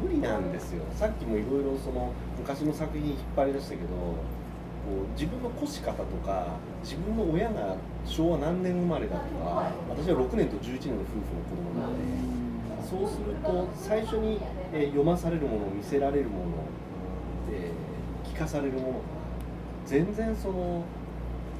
[0.00, 0.84] 無理なんですよ。
[0.94, 6.46] さっきもいろいろその昔の作品引っ張り出したけどこう自分の越し方とか
[6.82, 12.32] 自分の親が昭和何年生まれだとか私は6年と11年の夫婦の子供なので
[12.82, 14.38] そうすると最初に、
[14.70, 16.44] 読まされるもの見せられるもの、
[17.50, 17.70] え
[18.24, 18.94] 聞かされるものが
[19.86, 20.84] 全然その、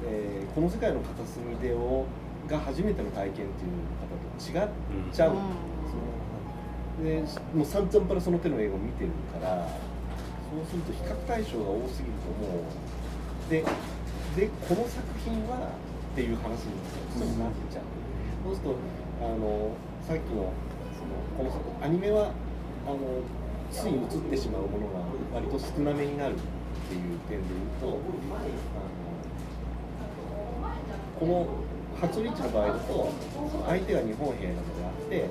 [0.05, 2.05] えこの世界の片隅でを
[2.47, 4.69] が初めての体験っていう方と違っ
[5.11, 5.41] ちゃう、その
[7.01, 7.23] で
[7.55, 9.67] もう散々パラその手の映画を見てるから
[10.51, 12.93] そうすると比較対象が多すぎるともう。
[13.49, 13.63] で
[14.35, 15.69] でこの作品は
[16.13, 16.73] っていう話に
[17.37, 17.83] なっちゃう、
[18.45, 18.75] そうすると
[19.21, 19.75] あの
[20.07, 20.51] さっきの
[20.97, 22.31] そのこの作アニメは
[22.87, 22.97] あの
[23.71, 25.01] つい映ってしまうものが
[25.33, 28.01] 割と少なめになるっていう点で言うとあ
[30.61, 30.73] の
[31.19, 31.47] この
[32.01, 33.11] 初リッチの場合だと
[33.67, 35.29] 相手が日本兵なのであって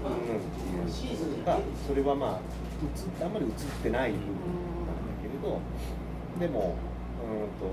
[0.00, 2.40] っていうのがそれはまあ
[2.80, 4.26] 映ってあんまり映ってない部分
[4.88, 5.60] なんだけれど
[6.40, 6.74] でも
[7.20, 7.68] うんと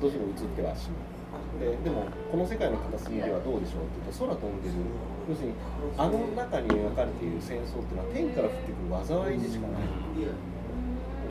[0.00, 1.10] どうしても映ってはしまう。
[1.60, 4.74] ででもこの世界の片隅ではどうでしょうっていうと空飛んでる
[5.28, 5.54] 要するに
[5.96, 9.82] あの中に描かれている戦争っていうのは天から降ってくる災いでしかない。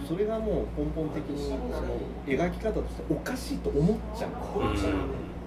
[0.08, 1.52] それがもう根本的にそ
[1.84, 4.32] の描き方としておかしいと思っちゃう、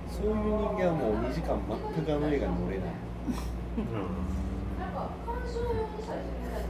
[0.06, 2.88] そういう人間はもう2時間全くあの映画に乗れない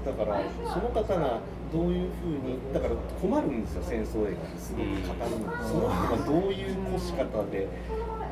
[0.04, 0.40] だから
[0.72, 1.40] その方が
[1.72, 7.68] どういうふうにだから困るんですよ戦争映画ですごく語るのにその人がどういう越し方で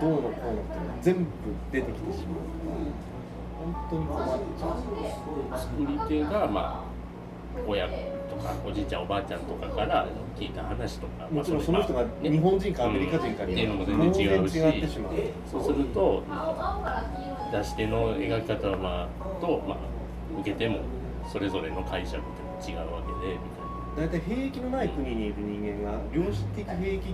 [0.01, 1.31] どうのこうのっていうのが全部
[1.73, 2.41] 出てきてしまう。
[2.41, 3.01] から
[3.61, 5.59] 本当に困っちゃう。
[5.59, 7.01] 作り手がまあ
[7.67, 10.07] 親とかおじいちゃんおばあちゃんとかから
[10.39, 14.61] 聞いた話とかもちろんその人が日本人かアメリカ人かにっていうのも全然違うし
[15.51, 16.23] そうすると
[17.53, 19.79] 出し手の描き方はまあと、まあ、
[20.41, 20.81] 受けても
[21.31, 22.21] それぞれの解釈っ
[22.65, 23.71] て違うわけでみたいな。
[23.97, 27.09] 大体兵役のない国にいる人間が量子的兵役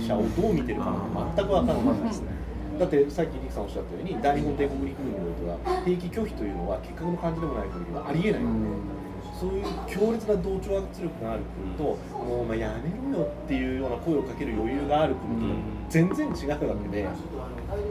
[0.00, 2.08] 者をどう見てるかなんて全く分からない。
[2.08, 2.42] ですね
[2.78, 9.02] だってさっきリクさんおっしゃったように大日本帝国陸軍においては兵役拒否というのは結核の感じでもない限りはありえないので
[9.38, 11.82] そういう強烈な同調圧力がある国と
[12.16, 15.58] もうお前やめろよっていうような声をかける余裕がある国と
[15.90, 17.06] 全然違うわけで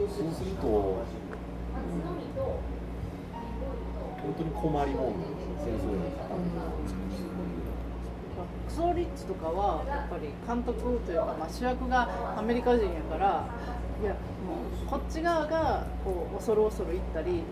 [0.08, 0.66] そうすると、
[4.32, 5.52] 本当に困りもんなんですよ。
[5.62, 6.32] 戦争の方
[8.66, 13.46] クソリッチとかはやっぱり監督というか、まあ、主役がアメリカ人やから
[14.00, 14.16] いやも
[14.86, 17.42] うこっち側がこう恐る恐る行ったり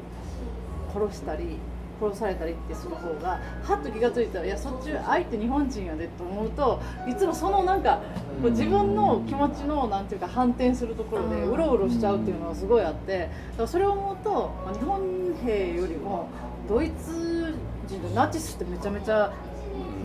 [0.93, 1.59] 殺したり
[2.01, 8.01] 殺されたりってする方がはっと気が付いたらいやそっち相手日本人やでと思うといつもそのなんか
[8.41, 14.31] こう自分の気持ちのなんていうか反転するところでうろうろしちゃうっていうのがすごいあってだからそれを思うと
[14.65, 16.29] まあ日本兵よりも
[16.71, 17.53] ドイツ
[17.89, 19.33] 人のナチスってめちゃめちゃ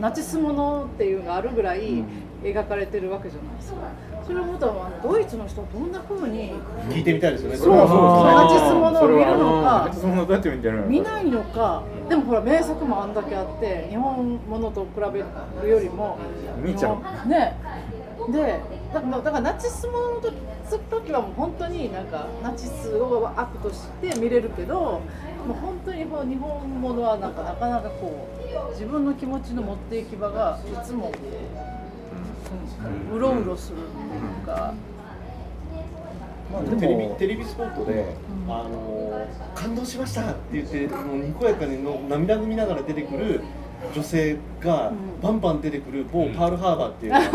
[0.02, 2.04] ナチスものっていうのがあるぐらい
[2.42, 3.78] 描かれてるわけじゃないですか。
[4.26, 6.54] それを思うとあのドイツの人はどんな風に
[6.90, 15.24] 聞いてみたいですよねそうそうそうナチスものを見るのナかチスものどうやって見てるの見ないのかでもほら名作もあんだけあって日本ものと比べ
[15.62, 16.18] るよりも
[16.58, 16.96] 見ちゃう。
[16.96, 17.56] もね。
[18.32, 18.60] で
[18.92, 20.34] だからだからナチスものの時
[20.90, 25.02] 時はもう本当になんかナチスを悪として見れるけど
[25.46, 28.28] もう本当にこう日本ものはなんかなかなかこ
[28.68, 31.14] う自分の気持ちの持っていき場がいつもこ
[33.12, 34.74] う、うん、うろうろするっていうか。
[36.52, 38.06] まあ、テレビテレビスポットで、
[38.48, 43.42] あの感動しましたって言ってもうにこやかにの涙ぐみながら出てくる
[43.94, 47.14] 女性がバンバン出てくる某パールハーバーっていう。
[47.14, 47.26] のが、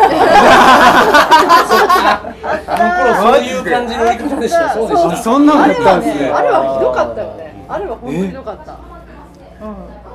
[2.66, 4.74] あの頃そういう感じの言い方でした。
[4.74, 5.16] そうでした。
[5.16, 6.28] そんなんだったんですね。
[6.30, 7.64] あれはひどかったよね。
[7.68, 8.72] あれは本当にひどかった。
[8.72, 8.80] うん。
[8.80, 10.00] もうなん。
[10.00, 10.10] か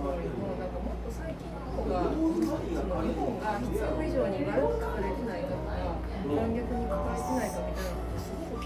[0.00, 2.10] もっと最近の方が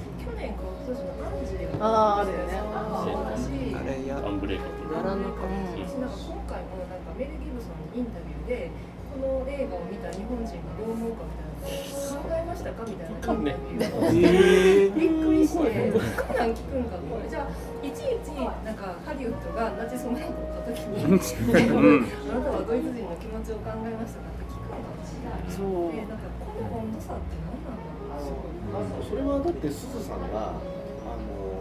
[1.81, 2.63] あーあるよね。
[2.65, 8.71] 私あれやアンブレイクっていうやらなかったしなんか今回もなんかメル・ギブソンにインタビューで
[9.15, 13.15] この映画を見た日本人がどう思うかみたいな考えましたかみたいな。
[13.15, 17.51] インタビューをえびっくりして、こんなん聞くんかこれじゃあ
[17.85, 21.15] いちいちなんかハリウッドがナチスモノを撮った時に、ん。
[21.15, 25.47] あなたはドイツ人の気持ちを考えましたかって聞くのかもしれない。
[25.51, 29.07] そうでなんかこの温度差って何なんだろう。
[29.07, 30.61] それはだってすずさんがあの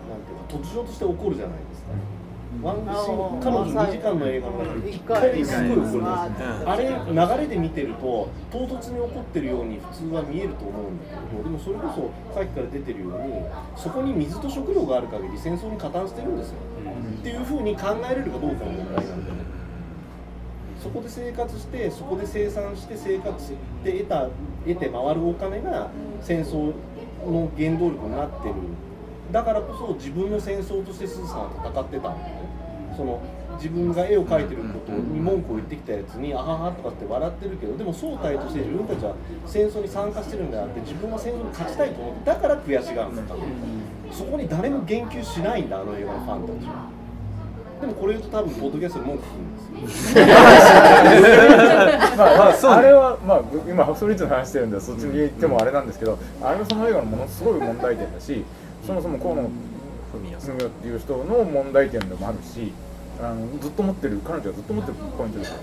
[0.09, 1.89] なんていうか突如として怒るじゃないですか。
[2.61, 13.43] ワンシーン彼女2時間の映画の中で1回すごい怒るんですあれ流れで見てると唐突に怒ってるように普通は見えると思うんだけどでもそれこそさっきから出てるように
[13.75, 16.55] そこに水と食料がある限り戦争に加担してるんですよ、
[17.19, 19.37] っていうふうに考えれるかどうかの問題なんでね。
[20.81, 23.55] そこで生活してそこで生産して生活
[23.85, 24.27] で得た
[24.67, 25.89] 得て回るお金が
[26.21, 26.73] 戦争
[27.25, 28.55] の原動力になってる
[29.33, 32.93] だからこそ自分の戦争として鈴さんは戦ってたんだよね。
[32.95, 33.19] その
[33.57, 39.15] 自分が絵を描いてることに文句を言ってきたやつにあははとかって笑ってるけどでも総体として自分たちは
[39.45, 43.43] 戦争に参加してるんであって自分は戦争に勝ちたいと思ってだから悔しがるんだ多分
[44.11, 46.89] そこに誰も言及しないんだあの映画のファンたちは。
[47.81, 49.23] でもこれ言うと多分ポッドキャストで文句
[49.73, 50.25] 言うんですよ。
[52.17, 58.45] まあまあ、そうあれは、まあ、今、ハクソリッツの話してるんで、そっちに行ってもあれなんですけど、あれはその映画のものすごい問題点だし、
[58.85, 62.71] そもそも河野文雄っていう人の問題点でもあるし、
[63.21, 65.57] あのずっと持ってる、彼女がずっと持ってるポイントですよ。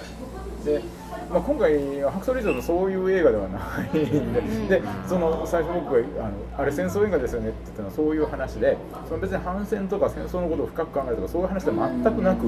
[0.64, 0.83] で、
[1.31, 4.33] まあ、今回、ハクソリッツのそういう映画ではないん
[4.68, 8.77] で、でその最初僕があの、あれ戦争映画ですよねって言ったのはそういう話で、
[9.09, 12.47] その別に反戦とか戦争のことを深く考えるとか、そういう話では全くなく、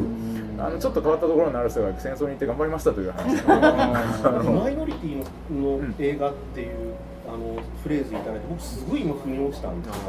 [0.59, 3.43] あのちょっと変わったところになる人が戦争に行って頑張りましたという話。
[3.45, 6.95] マイノリティのの映画っていう、
[7.27, 10.03] あのフレーズいただいて僕すごい今腑に落ちたんですよ、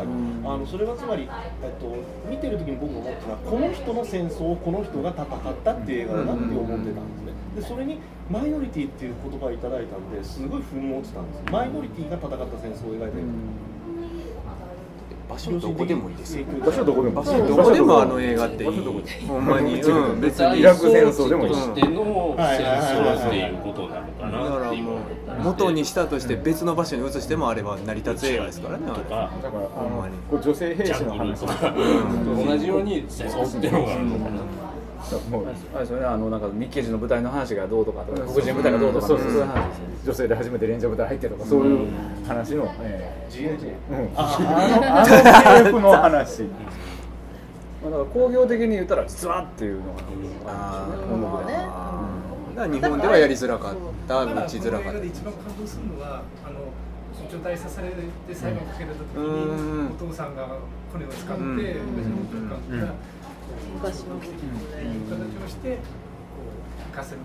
[0.45, 1.29] あのそれはつまり、
[1.61, 1.93] えっと、
[2.29, 5.27] 見てる時に僕が思ったのはこの人の戦争をこの人が戦っ
[5.63, 7.33] たっていう映画だなって思ってたんですね。
[7.55, 7.99] でそれに
[8.29, 13.72] マイノリティっていう言葉をいただいたんですごい腑に落ちたんですマイノリティが戦った戦争を描いた映画
[15.33, 16.45] 場所どこでもいいですよ。
[16.63, 18.69] 場所どこでも場所どこでもあの映画っていい。
[19.27, 20.59] ほんまに、うん、別に。
[20.59, 21.49] イラク戦争でもいい。
[21.49, 24.85] としての戦争っていうことなのかだなっていう。
[24.85, 30.15] からもう元にしたとして別の場所に移してもあれば成り立つ映画ですからねだからほんまに。
[30.31, 31.73] 女性兵ジ士の話とか。
[32.45, 34.41] 同じように戦争っていうのがあるのかな
[35.73, 36.05] あれですよね。
[36.05, 39.53] あのなんか日系人の部隊の話がどうとかとか黒人部隊がどうとかそういう話ですよね。
[40.05, 41.87] 女性で初めてレンジャー部隊入ってとかそういう
[42.27, 46.43] 話の、え GIJ ーうん、ああのあの話
[47.83, 49.99] まあ、だから工業的に言ったら実はっていうのが
[50.47, 51.93] あー本国で、ね
[52.55, 53.75] だから日本ではやりづらかっ
[54.07, 56.71] た打ちづらかっこの映画で一番感動するのはあの
[57.29, 60.47] 除隊さされて裁判をかけられた時うんにお父さんが
[60.91, 62.93] 骨を使ってうん別の男官から
[63.75, 64.17] 昔の。
[64.17, 64.33] っていう
[65.09, 67.21] 形をしてこう行かせる。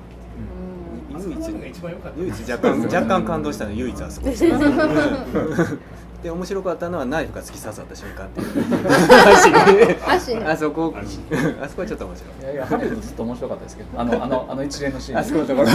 [1.11, 1.81] 唯一
[2.16, 4.29] 唯一若干若干感動したの唯一あそこ
[6.22, 15.68] で面白かったのはナイフが突き刺さった瞬間っていう足ねあそこあそこはちょっと面白いいやいやハリウッドずっと面白かったですけどあのあのあの一連のシーンあそこのところ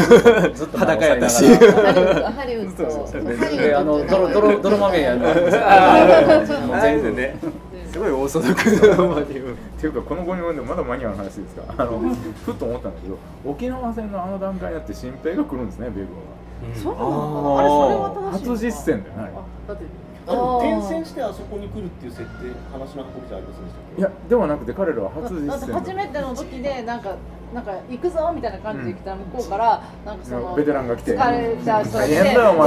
[0.53, 5.03] ずっと裸やったしハリウッドハリウッドであの泥泥泥まみれ
[6.81, 7.39] 全部ね
[7.93, 8.63] すごいオーソドックっ
[9.77, 11.61] ていうかこの後に及んでまだマニアの話ですか。
[11.77, 16.33] あのふっと思ったんだけど沖縄戦のあの段階になって新兵が来るんですね米軍は。
[16.75, 17.59] そうなの？
[17.59, 19.31] あれそれは正しい初実戦だよね
[19.67, 19.83] だって
[20.25, 22.27] 転戦してあそこに来るっていう設定
[22.71, 27.15] 話の運びじゃありませんでしたいやではなくて彼らは初実だって戦初めての時でなんか
[27.53, 31.15] なんか行くぞみたいな感じで来たら向こうからなんかそのベテランが来て。
[31.15, 32.05] 疲れた人が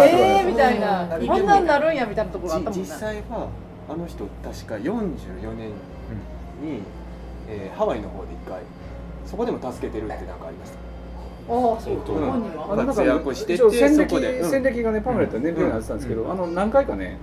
[0.06, 1.08] えーみたいな。
[1.26, 2.84] こんなんなるんやみたいなところがあったもんね。
[2.84, 3.48] 実際は
[3.88, 5.68] あの人確か44年
[6.62, 6.82] に、
[7.48, 8.60] えーハワイの方で一回
[9.24, 10.78] そこでも助けてるってなんかありました。
[11.48, 12.64] ああそう本当本人は。
[12.64, 14.16] あのなんか活躍してて戦歴
[14.50, 17.18] 戦歴がねパンフレットで年表になってたんですけど、あの何回かね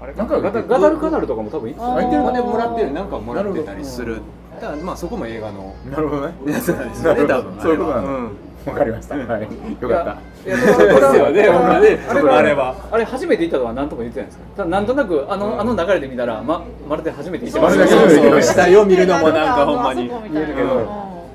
[0.00, 2.02] あれ何回かガタガダルカナルとかも多分行ってたあー。
[2.02, 4.20] 行ってるお金のもらってるなんかもらってたりする。
[4.60, 6.34] だからまあそこも映画のなるほどね。
[6.46, 7.34] やつなんですなるほど。
[7.34, 8.10] よね多分そういうことなんだ。
[8.10, 8.30] うん。
[8.66, 9.16] わかりました。
[9.16, 9.42] はい。
[9.42, 9.48] よ
[9.88, 10.80] かったいやです
[11.16, 11.98] よねほんまね。
[12.08, 12.76] あれあれは。
[12.92, 14.64] あれ初めて行ったとは何とも言ってないんですか？
[14.64, 21.26] なんとなくあの,、あの流れで見たらままるで初めて行ってまるでそう初めて行って死体を見るのもなんかほんまに見えるけど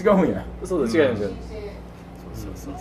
[0.00, 1.28] 違うんやそうだ違いますよ、
[2.34, 2.74] そうそう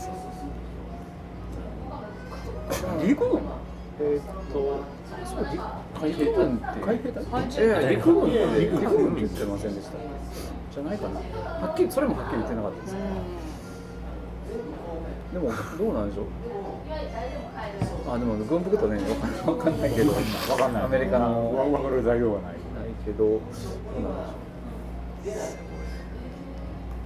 [2.72, 3.42] そう陸軍
[4.02, 4.22] えーっ
[4.54, 4.80] と
[6.02, 7.24] 海兵隊って海兵隊
[7.60, 9.92] ええ陸軍って陸軍って言ってませんでした
[10.74, 12.96] じゃないかなはっきりそれもはっきり言ってなかったです
[15.34, 16.26] でもどうなんでしょう？
[18.12, 19.00] あでも軍服とね
[19.46, 20.12] わかんないけど。
[20.12, 20.18] わ
[20.58, 20.84] かんない。
[20.84, 21.56] アメリカの。
[21.56, 22.58] わわかる材料がないない
[23.06, 23.18] けど。
[23.18, 23.40] どう
[24.02, 24.14] なん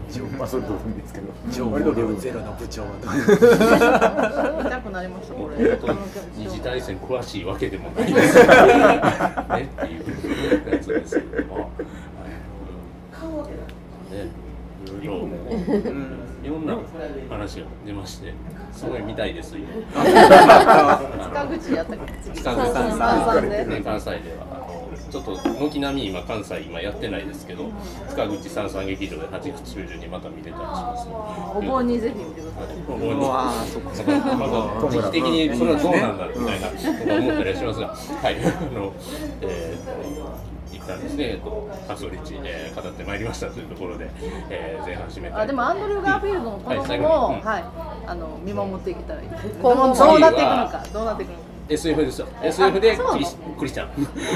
[0.08, 1.28] でしょまあそれどうでもいいですけど。
[1.52, 2.89] 情報量ゼロの部長は
[4.64, 5.78] 見たくなりましたこれ。
[6.38, 8.36] 二次大戦詳しいわけでもないです。
[8.38, 8.54] ねって
[9.88, 10.04] いう
[10.72, 11.64] やつですけども、はい。
[14.14, 14.28] ね、
[15.02, 15.28] いろいろ
[16.44, 16.78] いろんな
[17.30, 18.34] 話が出まして
[18.74, 19.68] すごい見たいです今。
[21.24, 23.66] 塚口やったっけ塚口さん三三で。
[23.66, 24.46] ね関西では。
[24.52, 24.74] あの
[25.10, 27.72] ちょっと軒並み今関西今やってないですけど
[28.10, 31.08] 塚口三三劇場で8月中旬にまた見れたりします。
[31.56, 32.76] お盆にぜひ見てください。
[32.89, 33.26] お盆に。
[33.26, 33.48] ま
[34.82, 38.94] だ時期的にそれはどうなんだろうみたいな思ったりはしますが、はい、あの、
[39.41, 40.43] えー
[40.84, 44.10] 一旦ですね、えっと、発想リッチで語ってまいりましたというところで、
[44.50, 46.98] えー前半締めたいあでもアンドリュー・ガーフィールドの子供はい。
[46.98, 47.04] うん。
[47.04, 47.64] もはい。
[48.06, 49.30] あの見守っていけたらいい。
[49.62, 49.96] 今後も。
[49.96, 50.86] どうなっていくのか。
[50.92, 51.42] どうなっていくのか。
[51.70, 52.28] SF ですよ。
[52.44, 53.88] SF でクリスクリスチャン。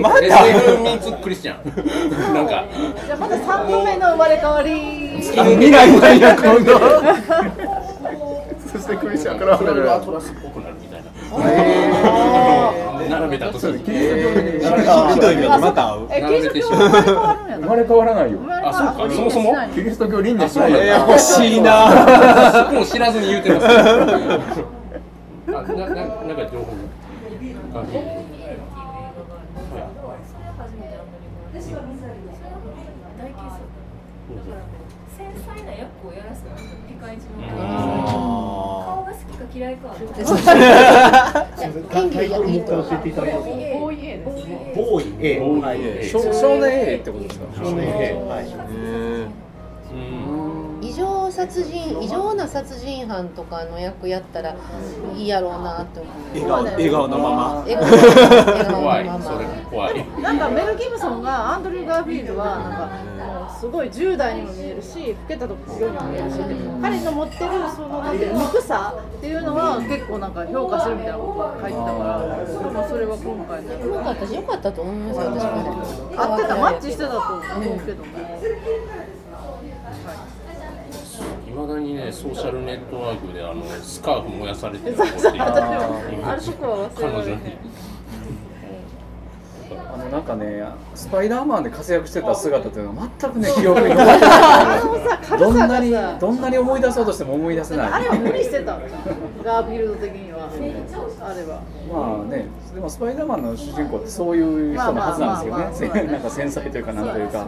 [0.00, 1.64] まだ？SF ミーツクリスチャン。
[2.34, 2.64] なんか。
[3.04, 5.20] じゃあまだ三度目の生まれ変わり。
[5.20, 6.78] 未来なんや今度
[8.70, 11.10] そしてクリスチャンからクラウドアトラスっぽくなるみたいな
[13.12, 13.58] 並べたと。
[13.58, 13.66] す。
[13.72, 16.06] るひどい目でまた会う。
[16.10, 18.38] えキリスト教は生まれ変わるんやな生まれ変わらないよ。
[18.64, 19.14] あそうか。
[19.14, 19.54] そもそも？
[19.74, 20.78] キリスト教輪廻しそうなんだ。
[20.84, 21.70] えー欲しいな。
[22.52, 23.70] そこも知らずに言うてますあ
[25.50, 25.52] な。
[25.52, 25.86] な。
[25.86, 26.04] な。
[26.04, 26.64] んか情報
[27.74, 27.82] が
[35.16, 37.32] 繊細な役をやらせたんですよピカイチの
[38.86, 39.94] 顔が好きか嫌いかは
[41.92, 43.96] 演技やいいと教えていただけますかボーイ。
[44.06, 45.26] A ですねボーイ。
[45.26, 47.46] A はいょ少少年 A ってことですか？
[47.64, 48.46] 少年 A はい
[51.32, 54.54] 殺人異常な殺人犯とかの役やったら
[55.16, 56.14] いいやろうなって思う。
[56.34, 57.54] 笑顔笑顔のまま。
[57.66, 57.86] 笑顔
[58.72, 59.22] のまま。
[59.22, 60.22] それ怖い。
[60.22, 66.36] なんかメル・ギブソンがアンドリュー・ガーフィールドはなんかもうすごい10代にも見えるし老けたところにも見えるし
[66.82, 78.02] 彼の持ってるそのなんていうの憎さっていうのは結構なんか評価するみたいなことを書いてたから、まあ、それは今回のよかったしよかったと思いますよ私これ合ってたマッチしてたと思うけど。
[78.02, 79.11] ね、
[81.52, 85.22] いまだにねソーシャルネットワークであのスカーフ燃やされてる 子っていう
[86.98, 87.38] 彼女に。
[89.72, 90.62] あのなんかね
[90.94, 95.38] スパイダーマンで活躍してた姿っていうのは全くね記憶に残ってない。
[95.38, 95.90] どんなに
[96.20, 97.92] どんなに思い出そうとしても思い出せない。
[97.92, 98.78] あれは無理してた
[99.44, 100.48] ガーフィールド的には。
[101.20, 101.60] あれは。
[101.92, 105.36] まあねでもスパイダーマンの主人公ってそういう人のはずな
[105.66, 106.02] んですよね。
[106.12, 107.46] なんか繊細というかなんというか？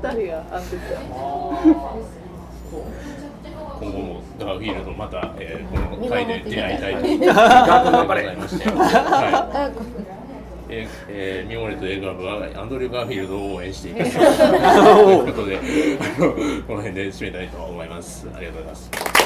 [0.00, 0.78] 二人があんですよ
[3.80, 10.08] 今後もダーフィールドまた、えー、この回で出会いたいと思いまして、はい
[10.70, 14.18] えーえー、ミモレと映画部はアンドリュー・ガーフィールドを応援していきます。
[14.18, 16.32] ということであの
[16.66, 18.28] この辺で締めたいと思います。
[18.34, 19.17] ありがとうございます。